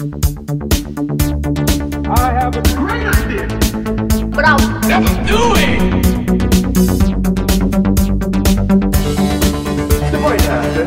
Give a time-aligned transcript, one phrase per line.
[0.00, 0.02] I
[2.38, 3.48] have a great idea.
[4.28, 5.82] But I'll never do it.
[10.14, 10.86] It might happen.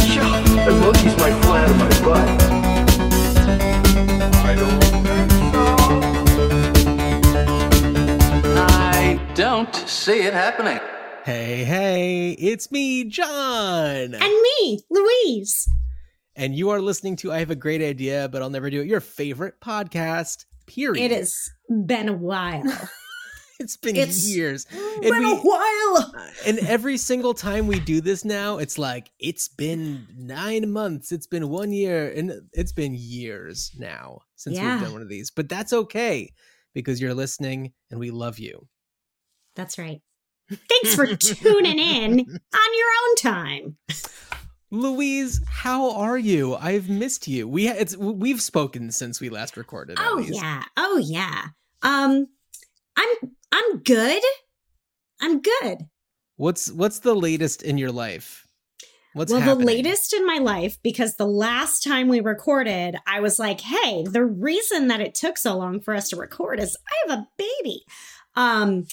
[0.00, 0.40] Sure.
[0.66, 2.28] The monkeys might fly out of my butt.
[4.44, 5.64] I don't think so.
[8.58, 10.80] I don't see it happening.
[11.24, 14.14] Hey, hey, it's me, Jon.
[14.14, 15.66] And me, Louise.
[16.40, 18.86] And you are listening to I Have a Great Idea, but I'll never do it.
[18.86, 21.12] Your favorite podcast, period.
[21.12, 22.64] It has been a while.
[23.62, 24.64] It's been It's years.
[24.64, 26.14] been we- a while.
[26.46, 31.26] And every single time we do this now, it's like, it's been nine months, it's
[31.26, 34.76] been one year, and it's been years now since Yeah.
[34.76, 35.30] we've done one of these.
[35.30, 36.32] But that's okay
[36.72, 38.66] because you're listening and we love you.
[39.56, 40.00] That's right.
[40.50, 42.12] Thanks for tuning in
[42.54, 43.76] on your own time.
[44.70, 46.54] Louise, how are you?
[46.54, 47.48] I've missed you.
[47.48, 49.98] We it's we've spoken since we last recorded.
[50.00, 50.34] Oh least.
[50.34, 50.62] yeah.
[50.76, 51.46] Oh yeah.
[51.82, 52.28] Um
[52.96, 54.22] I'm I'm good.
[55.20, 55.88] I'm good.
[56.36, 58.46] What's what's the latest in your life?
[59.12, 59.66] What's well, happening?
[59.66, 64.04] the latest in my life, because the last time we recorded, I was like, hey,
[64.04, 67.28] the reason that it took so long for us to record is I have a
[67.36, 67.82] baby.
[68.36, 68.86] Um,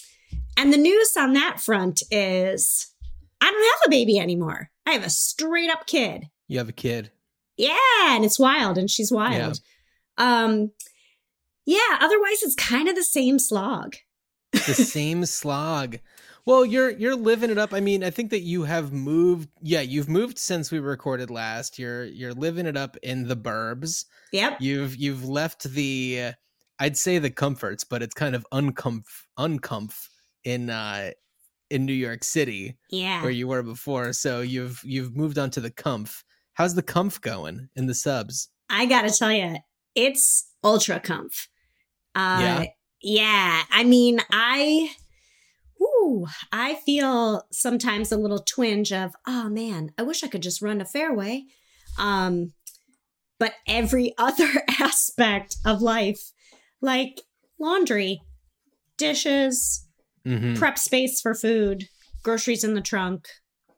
[0.58, 2.96] and the news on that front is
[3.42, 4.70] I don't have a baby anymore.
[4.86, 6.26] I have a straight up kid.
[6.48, 7.12] You have a kid.
[7.58, 7.76] Yeah,
[8.10, 9.60] and it's wild, and she's wild.
[10.18, 10.44] Yeah.
[10.44, 10.72] Um,
[11.66, 13.96] yeah, otherwise it's kind of the same slog.
[14.52, 15.98] The same slog.
[16.46, 17.74] Well, you're you're living it up.
[17.74, 19.50] I mean, I think that you have moved.
[19.62, 21.78] Yeah, you've moved since we recorded last.
[21.78, 24.06] You're you're living it up in the burbs.
[24.32, 24.62] Yep.
[24.62, 26.32] You've you've left the
[26.80, 29.04] I'd say the comforts, but it's kind of uncomf
[29.38, 30.08] uncomf
[30.46, 31.12] in uh
[31.70, 33.22] in New York City Yeah.
[33.22, 34.14] where you were before.
[34.14, 36.24] So you've you've moved on to the comf.
[36.54, 38.50] How's the comf going in the subs?
[38.70, 39.58] I gotta tell you,
[39.96, 41.48] it's ultra comf.
[42.16, 42.66] Uh, Yeah?
[43.02, 43.64] yeah.
[43.72, 44.90] I mean, I,
[45.82, 50.62] ooh, I feel sometimes a little twinge of, oh man, I wish I could just
[50.62, 51.44] run a fairway.
[52.00, 52.54] Um,
[53.40, 54.50] but every other
[54.80, 56.32] aspect of life,
[56.82, 57.22] like
[57.60, 58.22] laundry,
[58.98, 59.87] dishes,
[60.28, 60.56] Mm-hmm.
[60.56, 61.86] prep space for food,
[62.24, 63.28] groceries in the trunk,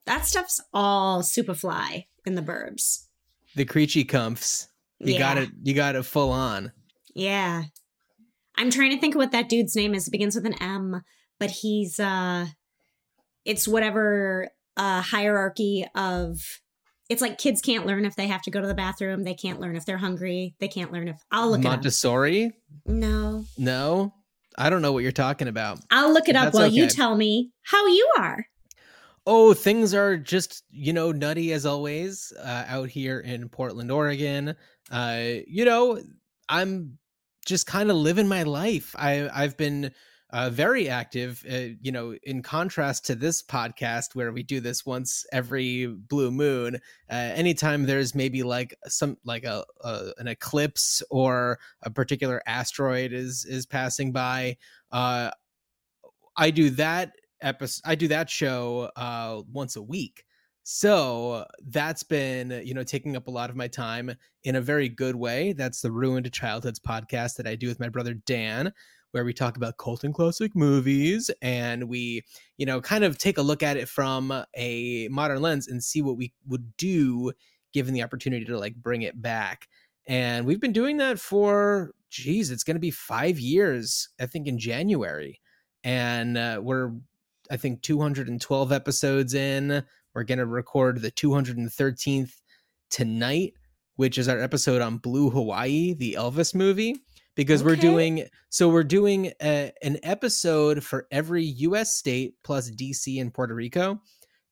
[0.06, 3.06] that stuff's all super fly in the burbs.
[3.56, 4.68] The creechy comfs.
[5.00, 5.20] You Yeah.
[5.20, 5.50] got it.
[5.64, 6.72] You got it full on.
[7.14, 7.64] Yeah.
[8.58, 10.08] I'm trying to think of what that dude's name is.
[10.08, 11.02] It begins with an M,
[11.40, 12.48] but he's uh
[13.46, 16.40] it's whatever uh hierarchy of
[17.09, 19.59] it's like kids can't learn if they have to go to the bathroom, they can't
[19.59, 22.52] learn if they're hungry, they can't learn if I'll look Montessori?
[22.86, 23.46] No.
[23.58, 24.14] No,
[24.59, 25.80] I don't know what you're talking about.
[25.90, 28.46] I'll look it up That's while you tell me how you are.
[29.25, 34.56] Oh, things are just you know nutty as always uh, out here in Portland, Oregon.
[34.92, 36.02] Uh, you know,
[36.50, 36.97] I'm
[37.46, 38.96] just kind of living my life.
[38.97, 39.92] I I've been
[40.31, 41.44] uh, very active.
[41.50, 46.31] Uh, you know, in contrast to this podcast where we do this once every blue
[46.31, 46.75] moon.
[47.09, 53.13] Uh, anytime there's maybe like some like a, a an eclipse or a particular asteroid
[53.13, 54.57] is is passing by.
[54.91, 55.31] Uh,
[56.38, 57.11] I do that
[57.41, 60.25] episode i do that show uh once a week
[60.63, 64.13] so that's been you know taking up a lot of my time
[64.44, 67.90] in a very good way that's the ruined childhoods podcast that i do with my
[67.90, 68.72] brother dan
[69.12, 72.22] where we talk about cult and classic movies and we
[72.58, 76.02] you know kind of take a look at it from a modern lens and see
[76.02, 77.31] what we would do
[77.74, 79.68] given the opportunity to like bring it back.
[80.08, 84.47] And we've been doing that for geez it's going to be five years i think
[84.47, 85.40] in january.
[85.84, 86.91] And uh, we're
[87.50, 89.84] I think 212 episodes in.
[90.14, 92.34] We're going to record the 213th
[92.90, 93.53] tonight,
[93.96, 96.96] which is our episode on Blue Hawaii, the Elvis movie,
[97.40, 103.22] because we're doing so we're doing a, an episode for every US state plus DC
[103.22, 104.02] and Puerto Rico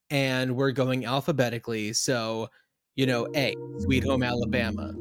[0.08, 1.92] and we're going alphabetically.
[1.92, 2.48] So,
[2.96, 4.94] you know, A, Sweet Home Alabama.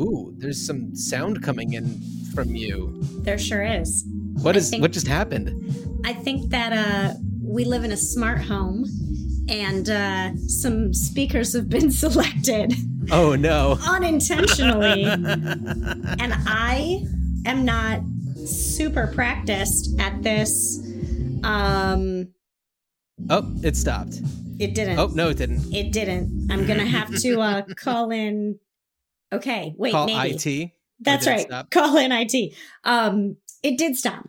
[0.00, 2.00] Ooh, there's some sound coming in
[2.32, 2.96] from you.
[3.22, 4.04] There sure is.
[4.42, 5.50] What is think- what just happened?
[6.04, 8.84] I think that uh, we live in a smart home
[9.48, 12.72] and uh, some speakers have been selected
[13.10, 13.78] Oh no.
[13.86, 15.04] unintentionally.
[15.04, 17.04] and I
[17.46, 18.00] am not
[18.46, 20.78] super practiced at this.
[21.42, 22.28] Um,
[23.30, 24.20] Oh, it stopped.
[24.58, 24.98] it didn't.
[24.98, 25.72] Oh, no, it didn't.
[25.72, 26.48] It didn't.
[26.50, 28.58] I'm going to have to uh, call in.
[29.32, 30.34] Okay, wait, Call maybe.
[30.34, 30.70] IT.
[31.00, 31.40] That's right.
[31.40, 31.70] stop?
[31.70, 32.54] Call in IT.
[32.84, 34.28] Um, it did stop.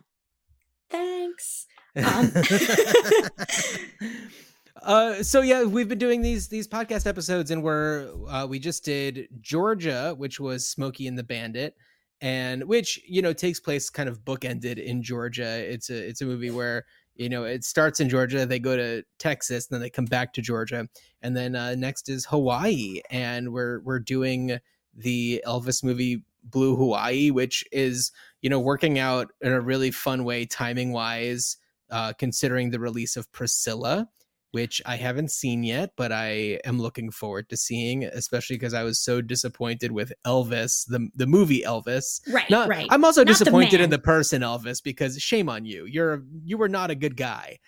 [0.90, 1.66] Thanks.
[1.96, 2.32] Um,
[4.86, 8.84] Uh, so yeah, we've been doing these these podcast episodes, and we're uh, we just
[8.84, 11.74] did Georgia, which was Smokey and the Bandit,
[12.20, 15.58] and which you know takes place kind of bookended in Georgia.
[15.68, 16.84] It's a it's a movie where
[17.16, 20.40] you know it starts in Georgia, they go to Texas, then they come back to
[20.40, 20.86] Georgia,
[21.20, 24.56] and then uh, next is Hawaii, and we're we're doing
[24.94, 30.22] the Elvis movie Blue Hawaii, which is you know working out in a really fun
[30.22, 31.56] way timing wise,
[31.90, 34.08] uh, considering the release of Priscilla
[34.52, 38.82] which I haven't seen yet, but I am looking forward to seeing, especially because I
[38.84, 42.20] was so disappointed with Elvis, the the movie Elvis.
[42.32, 42.86] Right, Not, right.
[42.90, 45.84] I'm also Not the disappointed in the person Elvis because shame on you.
[45.86, 47.58] You're you were not a good guy.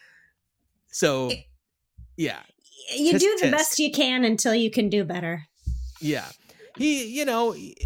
[0.91, 1.45] So It-
[2.17, 2.41] yeah,
[2.97, 3.51] you Tisk, do the tisk.
[3.53, 5.45] best you can until you can do better.
[6.01, 6.27] yeah.
[6.77, 7.77] He, you know, he,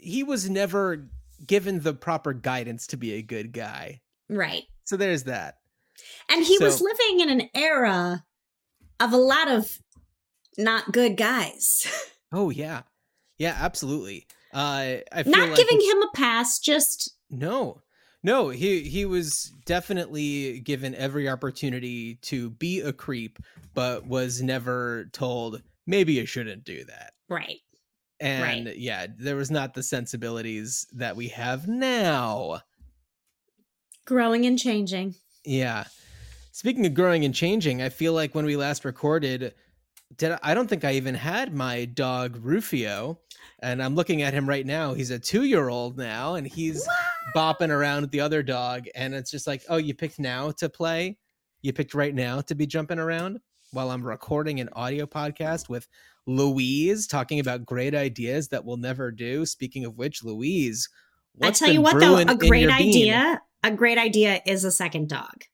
[0.00, 1.08] he was never
[1.46, 4.00] given the proper guidance to be a good guy.
[4.28, 4.64] Right.
[4.84, 5.54] So there's that.
[6.28, 8.24] And he was living in an era
[9.02, 9.78] of a lot of
[10.58, 11.86] not good guys.
[12.34, 12.84] Oh yeah,
[13.36, 14.26] yeah, absolutely.
[14.54, 17.82] Uh, I feel not like giving him a pass, just No,
[18.22, 23.38] no, he he was definitely given every opportunity to be a creep,
[23.74, 27.12] but was never told maybe you shouldn't do that.
[27.28, 27.58] right.
[28.18, 32.60] And yeah, there was not the sensibilities that we have now.
[34.06, 35.16] Growing and changing.
[35.44, 35.84] Yeah.
[36.54, 39.54] Speaking of growing and changing, I feel like when we last recorded,
[40.18, 43.18] did I, I don't think I even had my dog Rufio,
[43.60, 44.92] and I'm looking at him right now.
[44.92, 46.86] He's a two year old now, and he's
[47.34, 50.68] bopping around with the other dog, and it's just like, oh, you picked now to
[50.68, 51.16] play,
[51.62, 53.40] you picked right now to be jumping around
[53.70, 55.88] while I'm recording an audio podcast with
[56.26, 59.46] Louise talking about great ideas that we'll never do.
[59.46, 60.86] Speaking of which, Louise,
[61.34, 62.88] what's I tell you what, though, a great your bean?
[62.90, 63.42] idea.
[63.64, 65.44] A great idea is a second dog.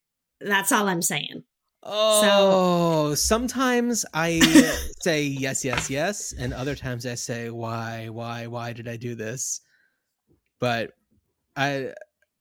[0.40, 1.44] That's all I'm saying.
[1.82, 4.40] Oh, so, sometimes I
[5.00, 9.14] say yes, yes, yes, and other times I say why, why, why did I do
[9.14, 9.60] this?
[10.60, 10.92] But
[11.56, 11.94] I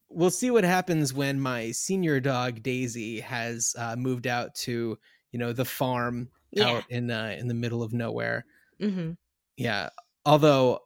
[0.10, 4.98] we'll see what happens when my senior dog Daisy has uh, moved out to
[5.32, 6.70] you know the farm Yeah.
[6.70, 8.46] out in uh, in the middle of nowhere.
[8.80, 9.12] hmm
[9.58, 9.90] Yeah,
[10.26, 10.82] although.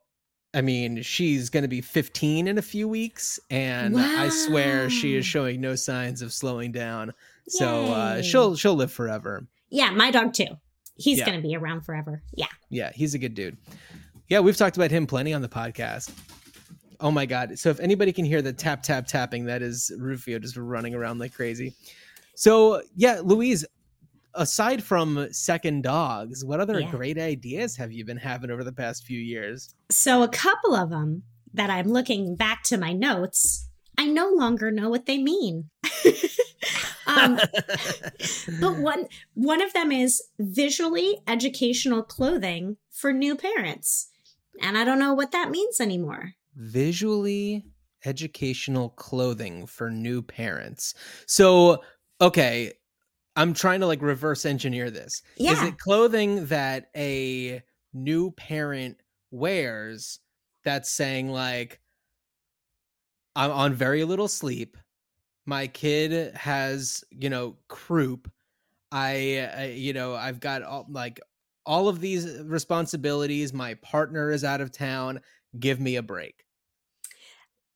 [0.53, 5.15] I mean, she's going to be 15 in a few weeks, and I swear she
[5.15, 7.13] is showing no signs of slowing down.
[7.48, 9.45] So uh, she'll she'll live forever.
[9.69, 10.48] Yeah, my dog too.
[10.95, 11.25] He's Yeah.
[11.25, 12.21] going to be around forever.
[12.33, 12.48] Yeah.
[12.69, 13.57] Yeah, he's a good dude.
[14.27, 16.12] Yeah, we've talked about him plenty on the podcast.
[17.00, 17.57] Oh my god!
[17.57, 21.19] So if anybody can hear the tap tap tapping, that is Rufio just running around
[21.19, 21.74] like crazy.
[22.36, 23.65] So yeah, Louise.
[24.33, 26.92] Aside from second dogs, what other Yeah.
[26.92, 29.74] great ideas have you been having over the past few years?
[29.89, 31.24] So a couple of them
[31.54, 35.69] that I'm looking back to my notes, I no longer know what they mean.
[37.07, 37.39] um,
[38.60, 44.10] but one one of them is visually educational clothing for new parents.
[44.62, 46.34] And I don't know what that means anymore.
[46.56, 47.66] Visually
[48.06, 50.94] educational clothing for new parents.
[51.25, 51.81] So,
[52.19, 52.74] okay,
[53.36, 55.22] I'm trying to like reverse engineer this.
[55.38, 57.62] Is it clothing that a
[57.94, 58.98] new parent
[59.31, 60.19] wears
[60.63, 61.80] that's saying like
[63.36, 64.78] I'm on very little sleep.
[65.45, 68.30] My kid has, you know, croup.
[68.92, 71.19] I, I you know, I've got all, like
[71.66, 73.54] all of these responsibilities.
[73.54, 75.22] My partner is out of town.
[75.58, 76.44] Give me a break.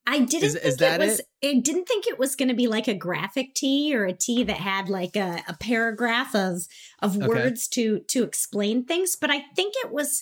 [0.07, 1.27] I didn't Is- think is it was it?
[1.43, 4.43] I didn't think it was going to be like a graphic tee or a tee
[4.43, 6.67] that had like a, a paragraph of
[7.01, 7.27] of Okay.
[7.27, 10.21] words to to explain things, but I think it was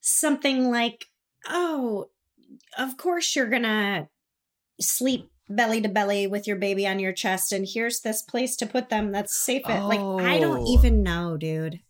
[0.00, 1.06] something like,
[1.48, 2.10] "Oh,
[2.78, 4.08] of course you're going to
[4.80, 8.66] sleep belly to belly with your baby on your chest and here's this place to
[8.66, 10.72] put them that's safe." at-" Like I don't Oh.
[10.78, 11.80] even know, dude.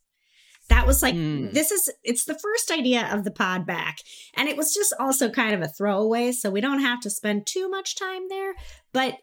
[0.68, 1.50] That was like Hmm.
[1.52, 3.98] this is it's the first idea of the pod back.
[4.34, 7.46] And it was just also kind of a throwaway, so we don't have to spend
[7.46, 8.54] too much time there.
[8.92, 9.14] But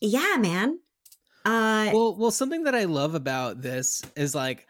[0.00, 0.80] yeah, man.
[1.44, 4.66] Uh well well something that i love about this is like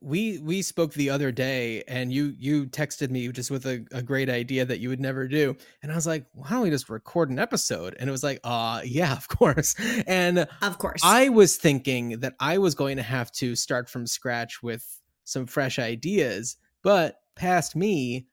[0.00, 4.02] we we spoke the other day and you you texted me just with a, a
[4.02, 6.88] great idea that you would never do and i was like why don't we just
[6.88, 9.74] record an episode and it was like uh yeah of course
[10.06, 11.00] and of course.
[11.04, 15.46] i was thinking that i was going to have to start from scratch with some
[15.46, 18.26] fresh ideas but past me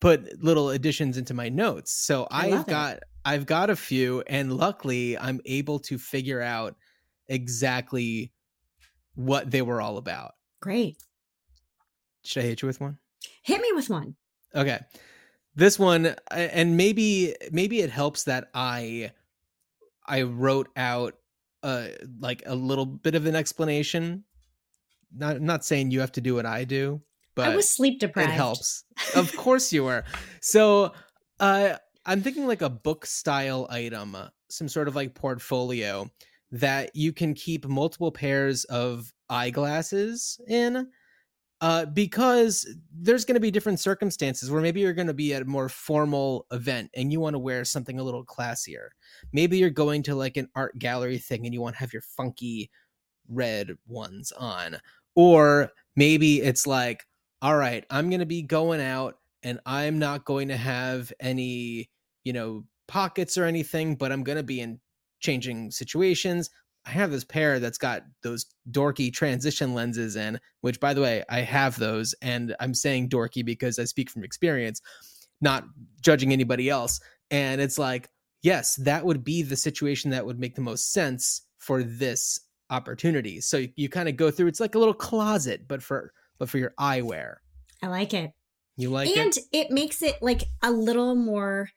[0.00, 2.70] put little additions into my notes so I i've love it.
[2.70, 6.74] got i've got a few and luckily i'm able to figure out
[7.28, 8.32] exactly
[9.14, 10.96] what they were all about Great.
[12.24, 12.98] should i hit you with one
[13.42, 14.14] Hit me with one.
[14.54, 14.78] Okay.
[15.54, 19.12] This one and maybe maybe it helps that I
[20.06, 21.14] I wrote out
[21.62, 21.88] uh
[22.20, 24.24] like a little bit of an explanation.
[25.14, 27.02] Not not saying you have to do what I do,
[27.34, 28.30] but I was sleep deprived.
[28.30, 28.84] it helps.
[29.14, 30.04] of course you were.
[30.40, 30.92] So
[31.38, 31.76] uh
[32.06, 34.16] I'm thinking like a book style item,
[34.48, 36.10] some sort of like portfolio
[36.52, 40.86] that you can keep multiple pairs of eyeglasses in.
[41.62, 45.42] Uh, because there's going to be different circumstances where maybe you're going to be at
[45.42, 48.88] a more formal event and you want to wear something a little classier.
[49.32, 52.02] Maybe you're going to like an art gallery thing and you want to have your
[52.02, 52.68] funky
[53.28, 54.76] red ones on.
[55.14, 57.06] Or maybe it's like,
[57.42, 61.90] all right, I'm going to be going out and I'm not going to have any,
[62.24, 64.80] you know, pockets or anything, but I'm going to be in
[65.22, 66.50] changing situations.
[66.84, 71.22] I have this pair that's got those dorky transition lenses in, which by the way,
[71.30, 74.82] I have those and I'm saying dorky because I speak from experience,
[75.40, 75.64] not
[76.00, 77.00] judging anybody else.
[77.30, 78.08] And it's like,
[78.42, 83.40] yes, that would be the situation that would make the most sense for this opportunity.
[83.40, 86.48] So you, you kind of go through it's like a little closet but for but
[86.48, 87.36] for your eyewear.
[87.82, 88.32] I like it.
[88.76, 89.44] You like and it?
[89.52, 91.68] it makes it like a little more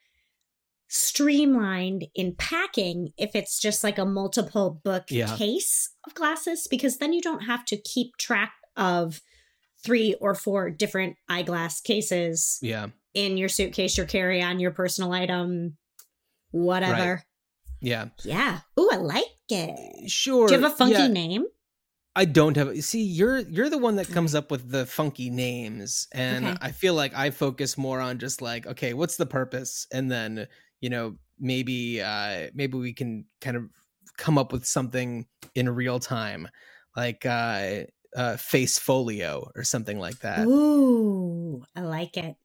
[0.88, 5.36] streamlined in packing if it's just like a multiple book Yeah.
[5.36, 9.22] case of glasses because then you don't have to keep track of
[9.84, 12.88] three or four different eyeglass cases Yeah.
[13.14, 15.78] in your suitcase your carry-on your personal item
[16.52, 17.24] whatever
[17.82, 18.10] Yeah.
[18.24, 20.48] yeah Ooh, i like it Sure.
[20.48, 21.08] do you have a funky yeah.
[21.08, 21.46] name
[22.18, 22.74] I don't have.
[22.74, 26.58] You see, you're you're the one that comes up with the funky names, and Okay.
[26.62, 30.48] I feel like I focus more on just like, okay, what's the purpose, and then
[30.86, 33.64] you know maybe uh maybe we can kind of
[34.18, 35.26] come up with something
[35.56, 36.48] in real time,
[36.96, 40.48] like uh, uh face folio or something like that.
[40.48, 42.36] Ooh, I like it.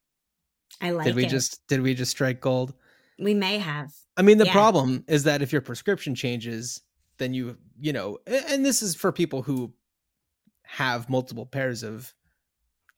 [0.81, 1.29] I like did we it.
[1.29, 2.73] just did we just strike gold?
[3.19, 3.93] we may have.
[4.17, 4.53] I mean, the Yeah.
[4.53, 6.81] problem is that if your prescription changes,
[7.19, 9.75] then you, you know, and this is for people who
[10.65, 12.15] have multiple pairs of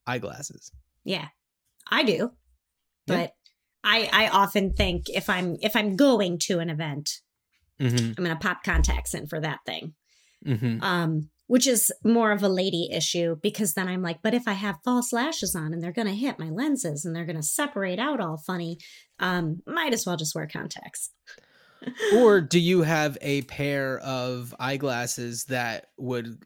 [0.07, 0.71] eyeglasses.
[1.03, 1.27] Yeah.
[1.91, 2.31] I do.
[3.05, 3.33] But
[3.83, 7.09] I I often think if I'm if I'm going to an event,
[7.83, 8.13] Mm-hmm.
[8.17, 9.93] I'm gonna pop contacts in for that thing.
[10.45, 10.83] Mm-hmm.
[10.83, 14.53] Um, which is more of a lady issue because then I'm like, but if I
[14.53, 18.19] have false lashes on and they're gonna hit my lenses and they're gonna separate out
[18.19, 18.77] all funny,
[19.19, 21.11] um, might as well just wear contacts.
[22.15, 26.41] Or do you have a pair of eyeglasses that would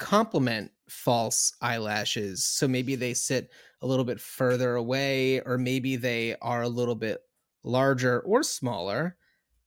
[0.00, 2.42] complement false eyelashes?
[2.42, 6.94] So maybe they sit a little bit further away, or maybe they are a little
[6.94, 7.20] bit
[7.64, 9.16] larger or smaller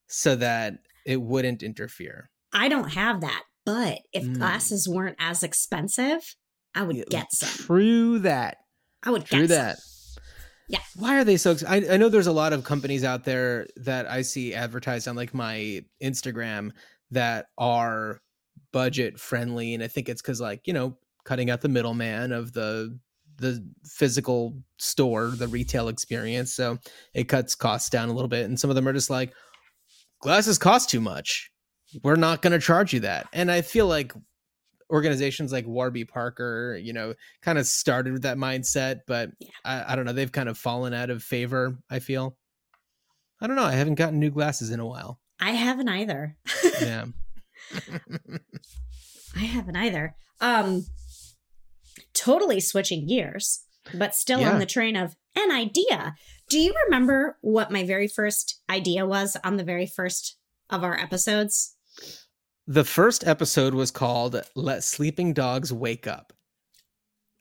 [0.07, 2.29] so that it wouldn't interfere.
[2.51, 4.37] I don't have that, but if Mm.
[4.37, 6.35] glasses weren't as expensive,
[6.75, 7.65] I would Yeah, get some.
[7.65, 8.57] True that.
[9.03, 9.77] I would True get that.
[9.79, 10.23] some.
[10.69, 10.79] Yeah.
[10.95, 11.51] Why are they so?
[11.51, 15.07] ex- I, I know there's a lot of companies out there that I see advertised
[15.07, 16.71] on like my Instagram
[17.11, 18.21] that are
[18.71, 22.53] budget friendly, and I think it's because like you know cutting out the middleman of
[22.53, 22.97] the
[23.37, 26.77] the physical store, the retail experience, so
[27.13, 28.45] it cuts costs down a little bit.
[28.45, 29.33] And some of them are just like
[30.21, 31.51] glasses cost too much.
[32.03, 33.27] We're not going to charge you that.
[33.33, 34.13] And I feel like
[34.91, 39.49] organizations like Warby Parker, you know, kind of started with that mindset, but Yeah.
[39.65, 42.37] I, I don't know, they've kind of fallen out of favor, I feel.
[43.41, 43.63] I don't know.
[43.63, 45.19] I haven't gotten new glasses in a while.
[45.39, 46.37] I haven't either.
[46.81, 47.05] Yeah.
[49.35, 50.15] I haven't either.
[50.39, 50.85] Um
[52.13, 54.53] totally switching gears, but still Yeah.
[54.53, 56.15] on the train of an idea.
[56.49, 60.37] Do you remember what my very first idea was on the very first
[60.69, 61.75] of our episodes?
[62.65, 66.31] the first episode was called Let Sleeping Dogs Wake Up.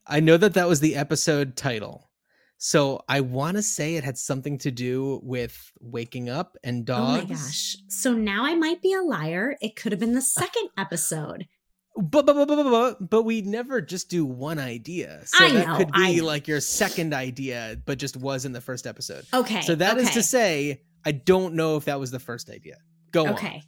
[0.04, 2.10] I know that that was the episode title.
[2.58, 7.22] So I want to say it had something to do with waking up and dogs.
[7.24, 7.76] Oh my gosh.
[7.88, 9.56] So now I might be a liar.
[9.60, 11.46] It could have been the second episode.
[11.94, 15.20] But, but, but, but, but, but we never just do one idea.
[15.26, 18.62] So I that know, could be like your second idea, but just was in the
[18.62, 19.26] first episode.
[19.32, 19.60] Okay.
[19.60, 20.14] So that is okay.
[20.14, 22.76] to say, I don't know if that was the first idea.
[23.10, 23.32] Go on.
[23.34, 23.62] Okay.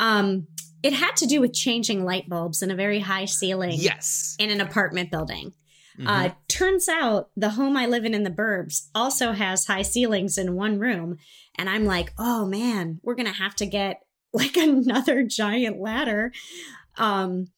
[0.00, 0.46] Um
[0.82, 4.34] it had to do with changing light bulbs in a very high ceiling Yes.
[4.40, 5.52] in an apartment building.
[5.98, 6.08] Mhm.
[6.08, 10.38] Uh, turns out the home I live in in the burbs also has high ceilings
[10.38, 11.18] in one room.
[11.56, 14.00] And I'm like, oh man, we're going to have to get
[14.32, 16.32] like another giant ladder.
[16.96, 17.48] Um,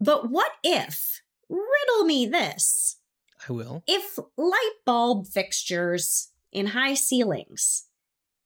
[0.00, 2.96] but what if, riddle me this,
[3.48, 3.82] I will.
[3.86, 7.86] if light bulb fixtures in high ceilings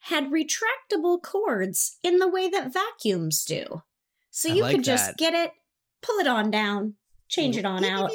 [0.00, 3.83] had retractable cords in the way that vacuums do?
[4.31, 5.52] So I you like could just get it,
[6.02, 6.95] pull it on down,
[7.28, 8.11] change it on out,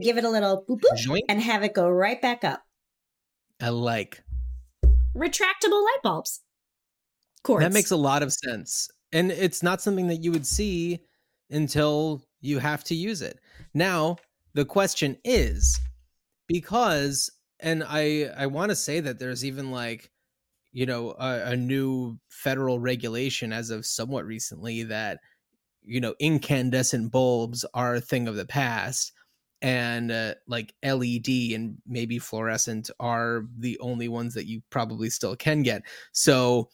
[0.00, 1.24] give it a little boop boop, Joint.
[1.28, 2.62] and have it go right back up.
[3.60, 4.22] I like.
[5.16, 6.40] Retractable light bulbs.
[7.42, 7.64] Cords.
[7.64, 8.88] That makes a lot of sense.
[9.12, 11.00] And it's not something that you would see
[11.50, 13.38] until you have to use it.
[13.74, 14.16] Now,
[14.54, 15.80] the question is
[16.46, 20.10] because and I I want to say that there's even like
[20.72, 25.18] you know a, a new federal regulation as of somewhat recently that
[25.82, 29.12] you know incandescent bulbs are a thing of the past
[29.62, 35.36] and uh, like LED and maybe fluorescent are the only ones that you probably still
[35.36, 35.82] can get.
[36.12, 36.70] So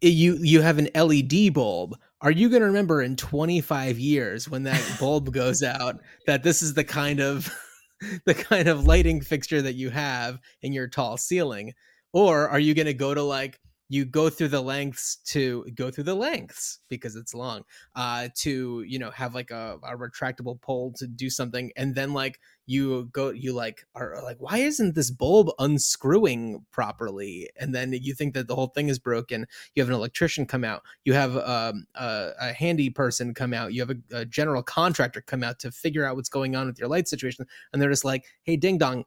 [0.00, 1.96] you you have an LED bulb.
[2.20, 6.62] Are you going to remember in 25 years when that bulb goes out that this
[6.62, 7.52] is the kind of
[8.26, 11.74] the kind of lighting fixture that you have in your tall ceiling?
[12.12, 15.90] Or are you going to go to like you go through the lengths to go
[15.90, 17.62] through the lengths because it's long
[17.96, 22.12] uh to you know have like a, a retractable pole to do something and then
[22.12, 27.48] like you go you like are like why isn't this bulb unscrewing properly?
[27.56, 29.46] And then you think that the whole thing is broken.
[29.74, 30.82] You have an electrician come out.
[31.04, 33.72] You have um, a, a handy person come out.
[33.72, 36.78] You have a, a, general contractor come out to figure out what's going on with
[36.78, 37.46] your light situation.
[37.72, 39.04] And they're just like hey ding dong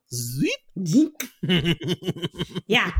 [2.67, 2.91] yeah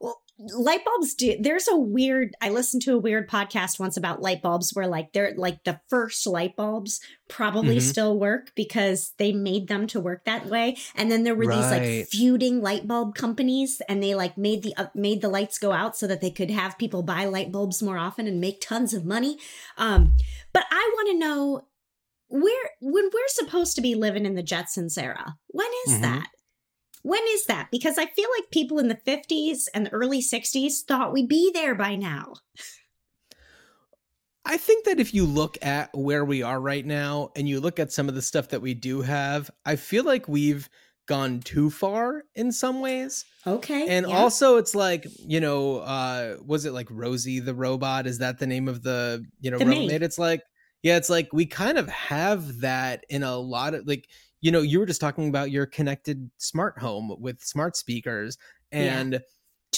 [0.00, 4.20] well light bulbs do there's a weird i listened to a weird podcast once about
[4.20, 7.88] light bulbs where like they're like the first light bulbs probably mm-hmm.
[7.88, 11.56] still work because they made them to work that way and then there were right.
[11.56, 15.58] these like feuding light bulb companies and they like made the uh, made the lights
[15.58, 18.60] go out so that they could have people buy light bulbs more often and make
[18.60, 19.38] tons of money
[19.78, 20.14] um
[20.52, 21.66] but i want to know
[22.28, 26.02] where when we're supposed to be living in the jetsons era when is mm-hmm.
[26.02, 26.28] that
[27.06, 27.68] when is that?
[27.70, 31.52] Because I feel like people in the 50s and the early 60s thought we'd be
[31.54, 32.34] there by now.
[34.44, 37.78] I think that if you look at where we are right now and you look
[37.78, 40.68] at some of the stuff that we do have, I feel like we've
[41.06, 43.24] gone too far in some ways.
[43.46, 43.86] Okay.
[43.86, 44.16] And yeah.
[44.16, 48.08] also it's like, you know, uh was it like Rosie the robot?
[48.08, 50.02] Is that the name of the, you know, the robot?
[50.02, 50.42] It's like
[50.82, 54.08] yeah, it's like we kind of have that in a lot of like
[54.46, 58.38] you know, you were just talking about your connected smart home with smart speakers
[58.70, 59.18] and yeah.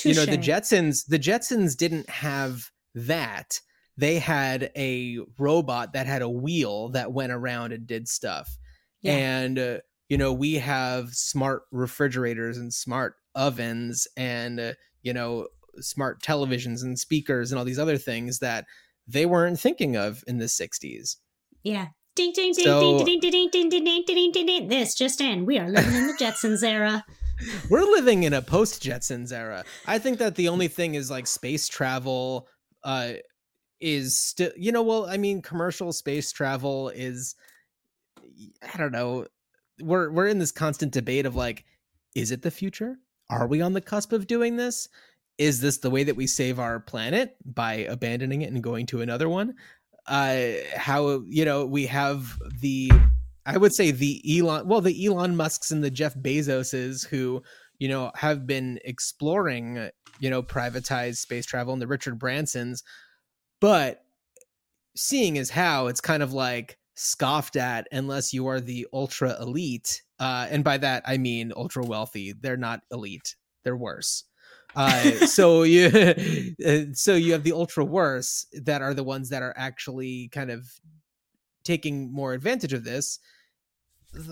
[0.05, 3.61] you know, the Jetsons, the Jetsons didn't have that.
[3.97, 8.59] They had a robot that had a wheel that went around and did stuff.
[9.01, 9.15] Yeah.
[9.15, 9.79] And uh,
[10.11, 16.83] you know, we have smart refrigerators and smart ovens and uh, you know, smart televisions
[16.83, 18.67] and speakers and all these other things that
[19.07, 21.17] they weren't thinking of in the 60s.
[21.63, 21.87] Yeah.
[22.19, 24.67] Ding ding ding so, ding ding ding ding ding ding ding ding ding.
[24.67, 25.47] This just in.
[25.47, 27.05] We are living in the Jetsons era.
[27.71, 29.65] We're living in a post Jetsons era.
[29.87, 32.49] I think that the only thing is like space travel
[32.83, 33.13] uh
[33.81, 37.37] is still you know well I mean commercial space travel is
[38.63, 39.29] I don't know
[39.81, 41.67] we're we're in this constant debate of like
[42.17, 42.99] is it the future?
[43.31, 44.89] Are we on the cusp of doing this?
[45.39, 49.03] Is this the way that we save our planet by abandoning it and going to
[49.03, 49.55] another one?
[50.09, 52.91] Uh, how you know we have the
[53.47, 57.43] I would say the Elon well the Elon Musk's and the Jeff Bezoses who
[57.79, 62.83] you know have been exploring you know privatized space travel and the Richard Bransons.
[63.61, 64.03] But
[64.97, 70.03] seeing as how it's kind of like scoffed at unless you are the ultra elite
[70.19, 72.33] uh, and by that I mean ultra wealthy.
[72.33, 73.37] They're not elite.
[73.65, 74.25] They're worse
[74.79, 75.87] uh, so you
[76.67, 80.51] uh, so you have the ultra worse that are the ones that are actually kind
[80.51, 80.71] of
[81.65, 83.19] taking more advantage of this.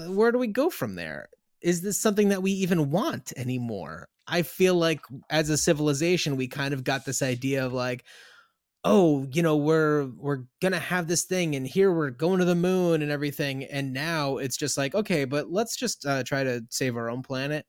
[0.09, 1.29] Where do we go from there?
[1.61, 4.09] Is this something that we even want anymore?
[4.29, 8.05] I feel like as a civilization, we kind of got this idea of like,
[8.85, 12.55] oh, you know, we're we're gonna have this thing, and here we're going to the
[12.55, 16.65] moon and everything, and now it's just like, okay, but let's just uh, try to
[16.71, 17.67] save our own planet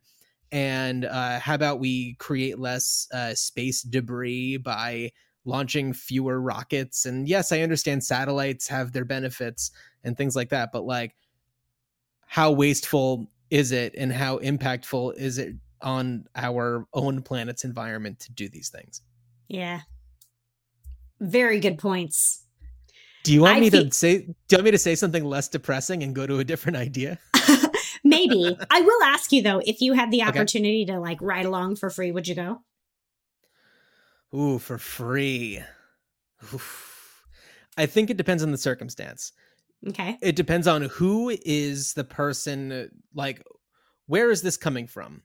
[0.52, 5.12] and uh, how about we create less uh, space debris by
[5.46, 7.06] launching fewer rockets?
[7.06, 9.72] And yes i understand satellites have their benefits
[10.04, 11.16] and things like that but like
[12.28, 18.32] how wasteful is it and how impactful is it on our own planet's environment to
[18.32, 19.02] do these things?
[19.48, 19.82] Yeah.
[21.20, 22.44] Very good points.
[23.24, 25.48] Do you want I me to say do you want me to say something less
[25.48, 27.18] depressing and go to a different idea
[28.04, 28.58] Maybe.
[28.70, 30.94] I will ask you though, if you had the opportunity okay.
[30.94, 32.62] to like ride along for free, would you go?
[34.34, 35.64] Ooh, for free.
[36.54, 37.26] Oof.
[37.78, 39.32] I think it depends on the circumstance.
[39.88, 40.18] Okay.
[40.22, 43.44] It depends on who is the person like
[44.08, 45.22] where is this coming from?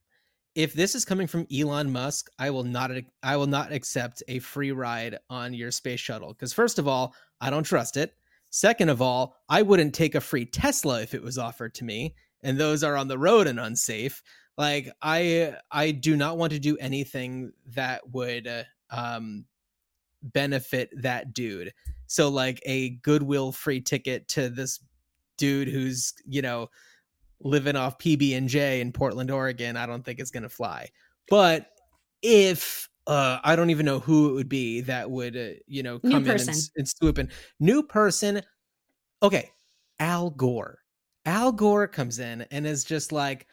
[0.55, 2.91] If this is coming from Elon Musk, I will not
[3.23, 7.15] I will not accept a free ride on your space shuttle because first of all,
[7.41, 8.15] I don't trust it.
[8.51, 12.15] Second of all, I wouldn't take a free Tesla if it was offered to me
[12.43, 14.23] and those are on the road and unsafe
[14.59, 19.45] like i i do not want to do anything that would uh, um
[20.23, 21.73] benefit that dude.
[22.07, 24.81] So like a goodwill free ticket to this
[25.39, 26.69] dude who's, you know,
[27.41, 30.89] living off PB and J in Portland, Oregon, I don't think it's going to fly.
[31.29, 31.67] But
[32.23, 35.99] if uh I don't even know who it would be that would uh, you know
[35.99, 37.31] come in and, and swoop in.
[37.59, 38.43] New person.
[39.23, 39.51] Okay,
[39.99, 40.79] Al Gore.
[41.25, 43.47] Al Gore comes in and is just like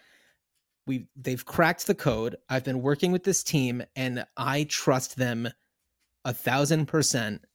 [0.87, 2.35] we they've cracked the code.
[2.49, 5.47] I've been working with this team and I trust them
[6.25, 7.45] a thousand percent.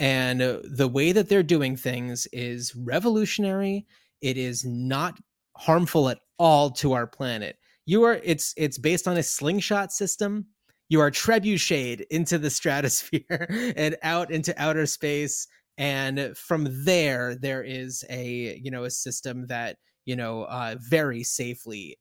[0.00, 3.86] And the way that they're doing things is revolutionary.
[4.20, 5.18] It is not
[5.56, 7.56] harmful at all to our planet.
[7.86, 10.46] You are it's it's based on a slingshot system.
[10.88, 15.46] You are trebucheted into the stratosphere and out into outer space
[15.80, 21.24] and from there there is a you know a system that you know uh very
[21.24, 21.96] safely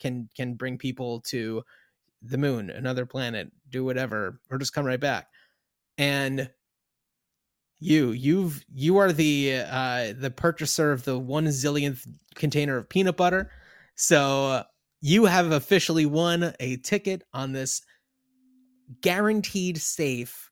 [0.00, 1.62] can can bring people to
[2.22, 5.26] the moon another planet do whatever or just come right back.
[5.98, 6.48] And
[7.80, 13.16] you you've you are the uh the purchaser of the one zillionth container of peanut
[13.16, 13.50] butter.
[13.96, 14.62] So
[15.00, 17.82] you have officially won a ticket on this
[19.02, 20.50] guaranteed safe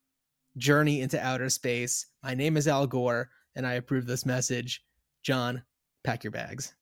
[0.57, 4.83] journey into outer space my name is al gore and i approve this message
[5.23, 5.63] jon
[6.03, 6.73] pack your bags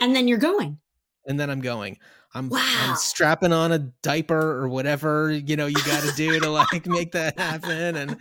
[0.00, 0.78] And then you're going.
[1.26, 1.98] and then i'm going
[2.34, 2.58] i'm, Wow.
[2.82, 6.86] I'm strapping on a diaper or whatever you know you got to do to like
[6.86, 8.16] make that happen and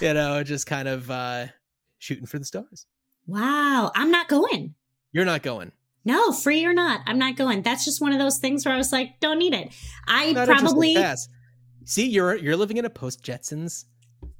[0.00, 1.46] you know just kind of uh
[1.98, 2.86] shooting for the stars
[3.28, 3.92] Wow.
[3.94, 4.74] I'm not going.
[5.12, 5.70] you're not going
[6.04, 7.62] No, free or not, I'm not going.
[7.62, 9.72] That's just one of those things where I was like, don't need it.
[10.08, 10.96] I probably
[11.84, 13.84] see you're you're living in a post jetsons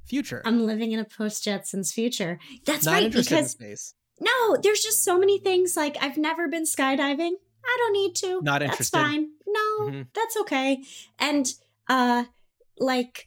[0.05, 2.39] future I'm living in a post Jetsons future.
[2.65, 6.63] That's not right because space no, there's just so many things like I've never been
[6.63, 7.31] skydiving.
[7.65, 8.41] I don't need to.
[8.41, 8.97] Not That's interested.
[8.97, 9.29] fine.
[9.47, 10.07] No, Mhm.
[10.13, 10.83] that's okay.
[11.19, 11.47] And
[11.89, 12.25] uh
[12.77, 13.25] like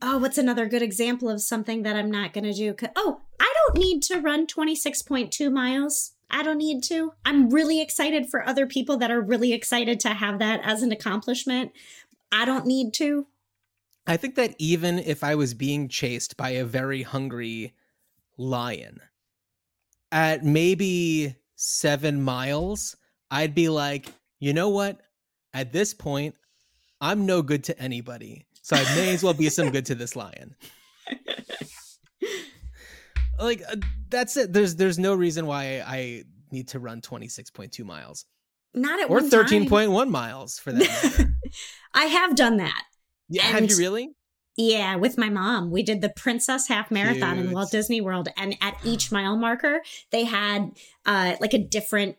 [0.00, 2.74] Oh, what's another good example of something that I'm not going to do?
[2.94, 6.12] Oh, I don't need to run 26.2 miles.
[6.30, 7.14] I don't need to.
[7.24, 10.92] I'm really excited for other people that are really excited to have that as an
[10.92, 11.72] accomplishment.
[12.30, 13.26] I don't need to.
[14.08, 17.74] I think that even if I was being chased by a very hungry
[18.38, 19.00] lion
[20.10, 22.96] at maybe seven miles,
[23.30, 24.08] I'd be like,
[24.40, 25.02] you know what?
[25.52, 26.34] At this point,
[27.02, 28.46] I'm no good to anybody.
[28.62, 30.56] So I may as well be some good to this lion.
[33.38, 33.76] like uh,
[34.08, 34.54] that's it.
[34.54, 38.24] There's there's no reason why I need to run 26.2 miles
[38.72, 39.44] Not at or one time.
[39.44, 41.28] 13.1 miles for that.
[41.94, 42.84] I have done that.
[43.28, 44.10] Yeah, have you And- really?
[44.60, 45.70] Yeah, with my mom.
[45.70, 48.28] We did the Princess Half Marathon in Walt Disney World.
[48.36, 50.72] And at each mile marker, they had
[51.06, 52.16] uh, like a different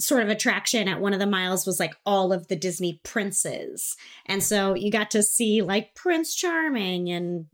[0.00, 0.88] sort of attraction.
[0.88, 3.94] At one of the miles was like all of the Disney princes.
[4.24, 7.44] And so you got to see like Prince Charming and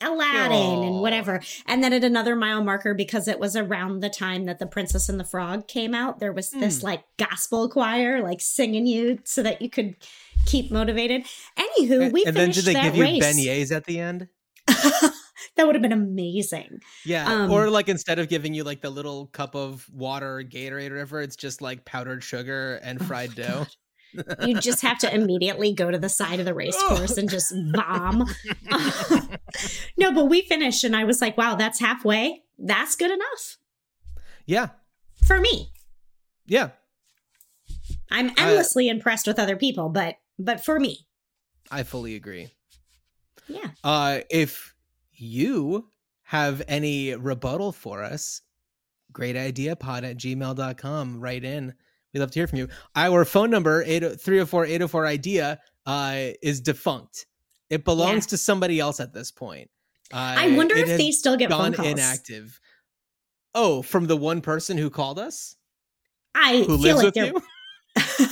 [0.00, 0.82] Aladdin Aw.
[0.86, 1.42] and whatever.
[1.66, 5.08] And then at another mile marker, because it was around the time that The Princess
[5.10, 6.86] and the Frog came out, there was this Hmm.
[6.86, 9.96] like gospel choir like singing you so that you could
[10.46, 11.24] keep motivated.
[11.58, 12.26] Anywho, we finished the race.
[12.26, 13.22] and then did they give you race.
[13.22, 14.28] beignets at the end?
[14.66, 16.80] that would have been amazing.
[17.04, 20.44] Yeah, Um, or like instead of giving you like the little cup of water, or
[20.44, 23.66] Gatorade, or whatever, it's just like powdered sugar and Oh fried my dough.
[24.46, 27.50] You just have to immediately go to the side of the race course and just
[27.72, 28.26] bomb.
[29.96, 32.42] no, but we finished and I was like, wow, that's halfway.
[32.58, 33.56] That's good enough
[34.46, 34.68] yeah,
[35.24, 35.72] for me.
[36.46, 36.70] yeah.
[38.10, 41.06] I'm endlessly impressed with other people, but but for me,
[41.70, 42.52] I fully agree.
[43.48, 43.70] yeah.
[43.84, 44.74] Uh, if
[45.12, 45.88] you
[46.24, 48.42] have any rebuttal for us,
[49.12, 51.20] great idea pod at gmail.com.
[51.20, 51.74] Write in.
[52.12, 52.68] We'd love to hear from you.
[52.94, 57.26] Our phone number, 304 804 idea, uh, is defunct.
[57.70, 58.30] It belongs Yeah.
[58.30, 59.70] to somebody else at this point.
[60.12, 61.88] Uh, I wonder if they still get phone gone calls.
[61.88, 62.60] inactive.
[63.54, 65.56] Oh, from the one person who called us?
[66.34, 67.42] I Who feel lives like with you?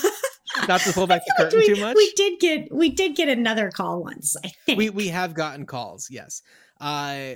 [0.68, 1.96] Not to pull back the curtain we, too much.
[1.96, 4.36] We did get we did get another call once.
[4.44, 6.42] I think we we have gotten calls yes
[6.80, 7.34] uh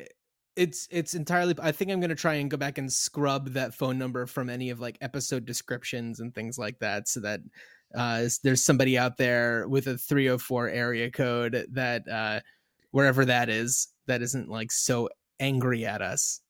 [0.57, 3.75] it's it's entirely i think i'm going to try and go back and scrub that
[3.75, 7.41] phone number from any of like episode descriptions and things like that so that
[7.97, 12.41] uh there's somebody out there with a 304 area code that uh
[12.91, 15.09] wherever that is that isn't like so
[15.41, 16.41] angry at us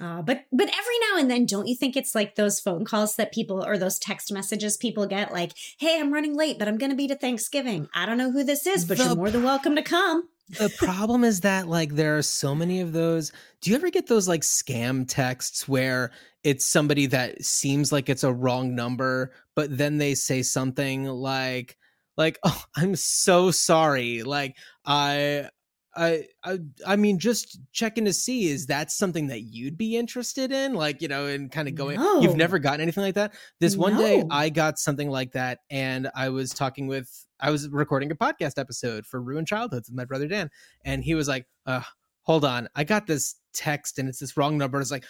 [0.00, 3.16] Uh, but but every now and then, don't you think it's like those phone calls
[3.16, 6.78] that people or those text messages people get, like, "Hey, I'm running late, but I'm
[6.78, 7.88] going to be to Thanksgiving.
[7.94, 10.72] I don't know who this is, but The you're more than welcome to come." the
[10.78, 14.26] problem is that like there are so many of those do you ever get those
[14.26, 16.10] like scam texts where
[16.42, 21.76] it's somebody that seems like it's a wrong number but then they say something like
[22.16, 25.48] like oh i'm so sorry like i
[25.96, 30.52] I, I I mean, just checking to see is that something that you'd be interested
[30.52, 31.98] in, like you know, and kind of going.
[31.98, 32.20] No.
[32.20, 33.34] You've never gotten anything like that.
[33.58, 37.68] This one day, I got something like that, and I was talking with, I was
[37.68, 40.50] recording a podcast episode for Ruined Childhoods with my brother Dan,
[40.84, 41.82] and he was like, uh,
[42.22, 45.04] "Hold on, I got this text, and it's this wrong number." It's like,